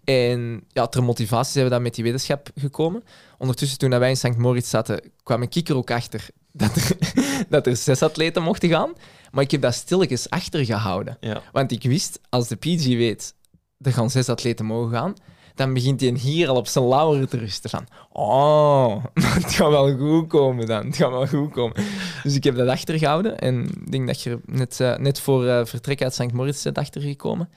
[0.04, 3.02] En ja, ter motivatie zijn we dan met die wetenschap gekomen.
[3.38, 4.36] Ondertussen, toen wij in St.
[4.36, 6.96] Moritz zaten, kwam ik er ook achter dat er,
[7.48, 8.92] dat er zes atleten mochten gaan.
[9.30, 11.16] Maar ik heb dat stilletjes achtergehouden.
[11.20, 11.42] Ja.
[11.52, 13.34] Want ik wist, als de PG weet,
[13.80, 15.14] er gaan zes atleten mogen gaan,
[15.54, 19.96] dan begint hij hier al op zijn lauweren te rusten van oh, het gaat wel
[19.96, 21.76] goed komen dan, het gaat wel goed komen.
[22.22, 25.64] Dus ik heb dat achtergehouden en ik denk dat je net, uh, net voor uh,
[25.64, 26.32] vertrek uit St.
[26.32, 27.48] Moritz bent achtergekomen.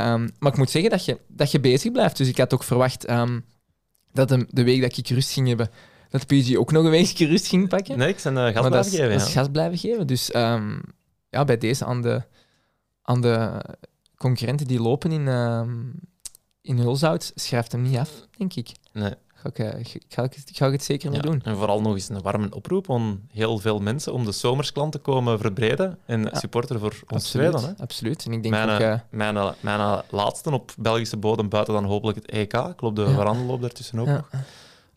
[0.00, 2.16] Um, maar ik moet zeggen dat je, dat je bezig blijft.
[2.16, 3.44] Dus ik had ook verwacht um,
[4.12, 5.70] dat de, de week dat ik rust ging hebben,
[6.10, 7.98] dat PG ook nog een weekje rust ging pakken.
[7.98, 9.08] Nee, ik ben uh, gas blijven dat is, geven.
[9.10, 9.26] Dat ja.
[9.26, 10.06] is gas blijven geven.
[10.06, 10.80] Dus um,
[11.30, 12.22] ja, bij deze aan de,
[13.02, 13.60] aan de
[14.16, 15.26] concurrenten die lopen in,
[16.62, 18.70] in Hulzout, schrijft hem niet af, denk ik.
[18.92, 19.14] Nee.
[19.34, 19.68] Ga ik, uh,
[20.08, 21.40] ga, ik, ga ik het zeker mee ja, doen.
[21.44, 24.98] En vooral nog eens een warme oproep aan heel veel mensen om de zomersklant te
[24.98, 26.38] komen verbreden en Ja.
[26.38, 27.64] supporter voor ons Absoluut, dan.
[27.64, 27.72] Hè?
[27.76, 28.24] absoluut.
[28.26, 28.80] En ik denk Mijn, ook...
[28.80, 32.52] eh, mijn, mijn laatste op Belgische bodem, buiten dan hopelijk het EK.
[32.52, 33.56] Ik loop de Ja.
[33.60, 34.06] daartussen ook.
[34.06, 34.24] ja.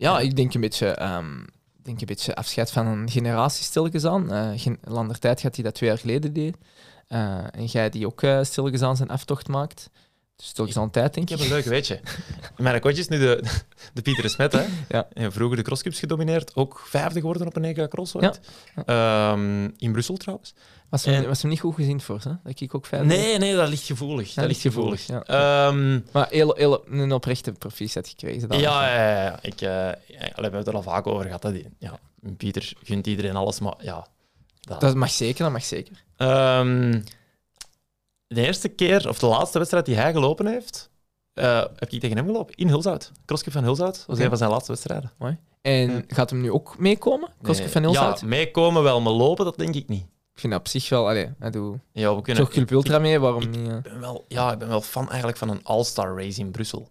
[0.01, 0.87] Ja, ik denk een beetje...
[0.87, 1.43] ehm,
[1.83, 4.33] denk een beetje afscheid van een generatie stilletjes aan.
[4.33, 6.55] Uh, gen Landertijd gaat hij dat twee jaar geleden deed.
[7.09, 9.89] Uh, en jij die ook uh, stilletjes aan zijn aftocht maakt.
[10.41, 11.39] Dus aan tijd, denk Ik ik.
[11.39, 11.99] heb een leuk weetje.
[12.57, 13.43] Mijn coach is nu de,
[13.93, 14.65] de Pieter Smet, hè?
[14.89, 15.07] Ja.
[15.13, 16.55] En vroeger de crosscups gedomineerd.
[16.55, 18.39] Ook vijfde geworden op een EK cross ooit.
[18.85, 20.53] Um, in Brussel trouwens.
[20.89, 21.27] Was hem, en...
[21.27, 22.31] was hem niet goed gezien voor, hè?
[22.43, 24.27] Dat ik ook vijfde Nee, nee, dat ligt gevoelig.
[24.27, 25.05] Dat, dat ligt gevoelig.
[25.05, 25.67] gevoelig ja.
[25.67, 28.59] um, maar heel, heel, een oprechte proficiat gekregen.
[28.59, 29.39] Ja, ja, ja, ja.
[29.41, 29.95] Ik, uh, ja,
[30.35, 31.43] we hebben het er al vaak over gehad.
[31.43, 31.63] Hè.
[31.77, 31.99] Ja,
[32.37, 34.07] Pieter gunt iedereen alles, maar ja...
[34.61, 36.03] Dat, dat mag zeker, dat mag zeker.
[36.17, 37.03] Um,
[38.35, 40.89] de eerste keer, of de laatste wedstrijd die hij gelopen heeft,
[41.33, 42.55] uh, heb ik tegen hem gelopen.
[42.55, 43.11] In Hulzout.
[43.25, 43.95] Crosscup van Hulzout.
[43.95, 44.23] Dat was okay.
[44.23, 45.11] een van zijn laatste wedstrijden.
[45.17, 45.37] Mooi.
[45.61, 46.01] En ja.
[46.07, 47.29] gaat hem nu ook meekomen?
[47.41, 47.73] Crosscup nee.
[47.73, 48.19] van Hulzout?
[48.19, 50.03] Ja, meekomen wel, maar lopen, dat denk ik niet.
[50.33, 51.07] Ik vind dat op zich wel...
[51.07, 52.43] Allee, hij doet ja, we kunnen...
[52.43, 53.67] toch Club Ultra mee, waarom ik niet?
[53.67, 53.77] Uh...
[53.81, 56.89] Ben wel, ja, ik ben wel fan eigenlijk van een All-Star race in Brussel.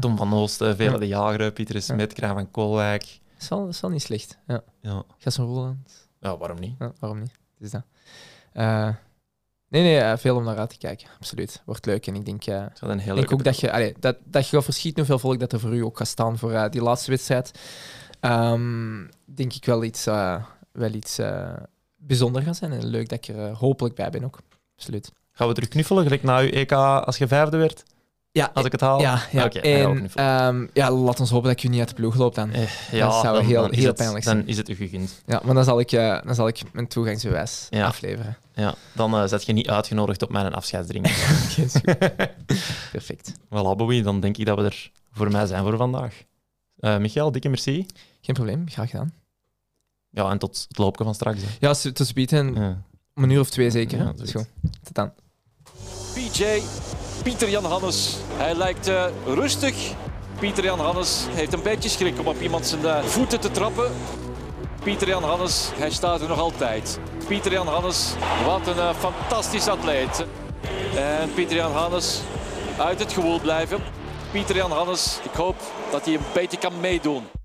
[0.00, 3.02] Tom van Oosten, Vele de Jager, Pieter Smet, Kraan van Koolwijk.
[3.02, 4.38] Dat is wel, dat is wel niet slecht.
[4.46, 4.62] Ja.
[4.80, 5.02] ja.
[5.18, 6.08] Gaston Roeland.
[6.20, 6.74] Ja, waarom niet?
[6.78, 7.30] Ja, waarom niet?
[7.30, 7.82] Het is dat.
[8.54, 8.88] Uh,
[9.70, 11.08] Nee, nee, uh, veel om naar uit te kijken.
[11.18, 11.62] Absoluut.
[11.64, 12.06] Wordt leuk.
[12.06, 14.64] En ik denk, uh, een heel denk ook dat je, allee, dat, dat je gaat
[14.64, 17.50] verschieten hoeveel volk dat er voor u ook gaat staan voor uh, die laatste wedstrijd.
[18.20, 20.04] Um, denk ik wel iets,
[20.72, 21.18] wel iets
[21.96, 22.72] bijzonder gaan zijn.
[22.72, 24.38] En leuk dat ik er hopelijk bij ben ook.
[24.76, 25.12] Absoluut.
[25.32, 27.82] Gaan we terug knuffelen, gelijk na uw EK als je vijfde werd?
[28.32, 29.00] Ja, als ik het haal?
[29.00, 29.44] Ja, ja.
[29.44, 32.34] Okay, en, um, ja, laat ons hopen dat ik u niet uit de ploeg loop
[32.34, 32.50] dan.
[32.50, 34.36] Eh, ja, dat zou dan, heel, dan heel het, pijnlijk zijn.
[34.36, 35.22] Dan is het u gegund.
[35.26, 37.86] Ja, maar dan zal ik, uh, dan zal ik mijn toegangsbewijs ja.
[37.86, 38.36] afleveren.
[38.54, 41.06] Ja, dan uh, zet je niet uitgenodigd op mijn afscheidsdrink.
[42.92, 43.32] Perfect.
[43.32, 46.24] Voilà, Bowie, dan denk ik dat we er voor mij zijn voor vandaag.
[46.78, 47.86] Uh, Michael, dikke merci.
[48.20, 49.12] Geen probleem, graag gedaan.
[50.10, 51.40] Ja, en tot het loopje van straks.
[51.42, 51.48] Hè.
[51.60, 52.54] Ja, tot bieden.
[52.54, 52.82] Ja.
[53.14, 53.98] Om een uur of twee zeker.
[53.98, 54.48] Ja, dat is goed.
[54.82, 55.12] Tot dan.
[56.14, 56.44] PJ,
[57.22, 58.16] Pieter-Jan Hannes.
[58.36, 59.74] Hij lijkt uh, rustig.
[60.38, 63.92] Pieter-Jan Hannes heeft een beetje schrik om op iemand zijn uh, voeten te trappen.
[64.82, 66.98] Pieter-Jan Hannes, hij staat er nog altijd.
[67.26, 68.12] Pieter-Jan Hannes,
[68.44, 70.24] wat een uh, fantastisch atleet.
[70.96, 72.20] En Pieter-Jan Hannes,
[72.78, 73.78] uit het gewoel blijven.
[74.32, 75.56] Pieter-Jan Hannes, ik hoop
[75.90, 77.39] dat hij een beetje kan meedoen.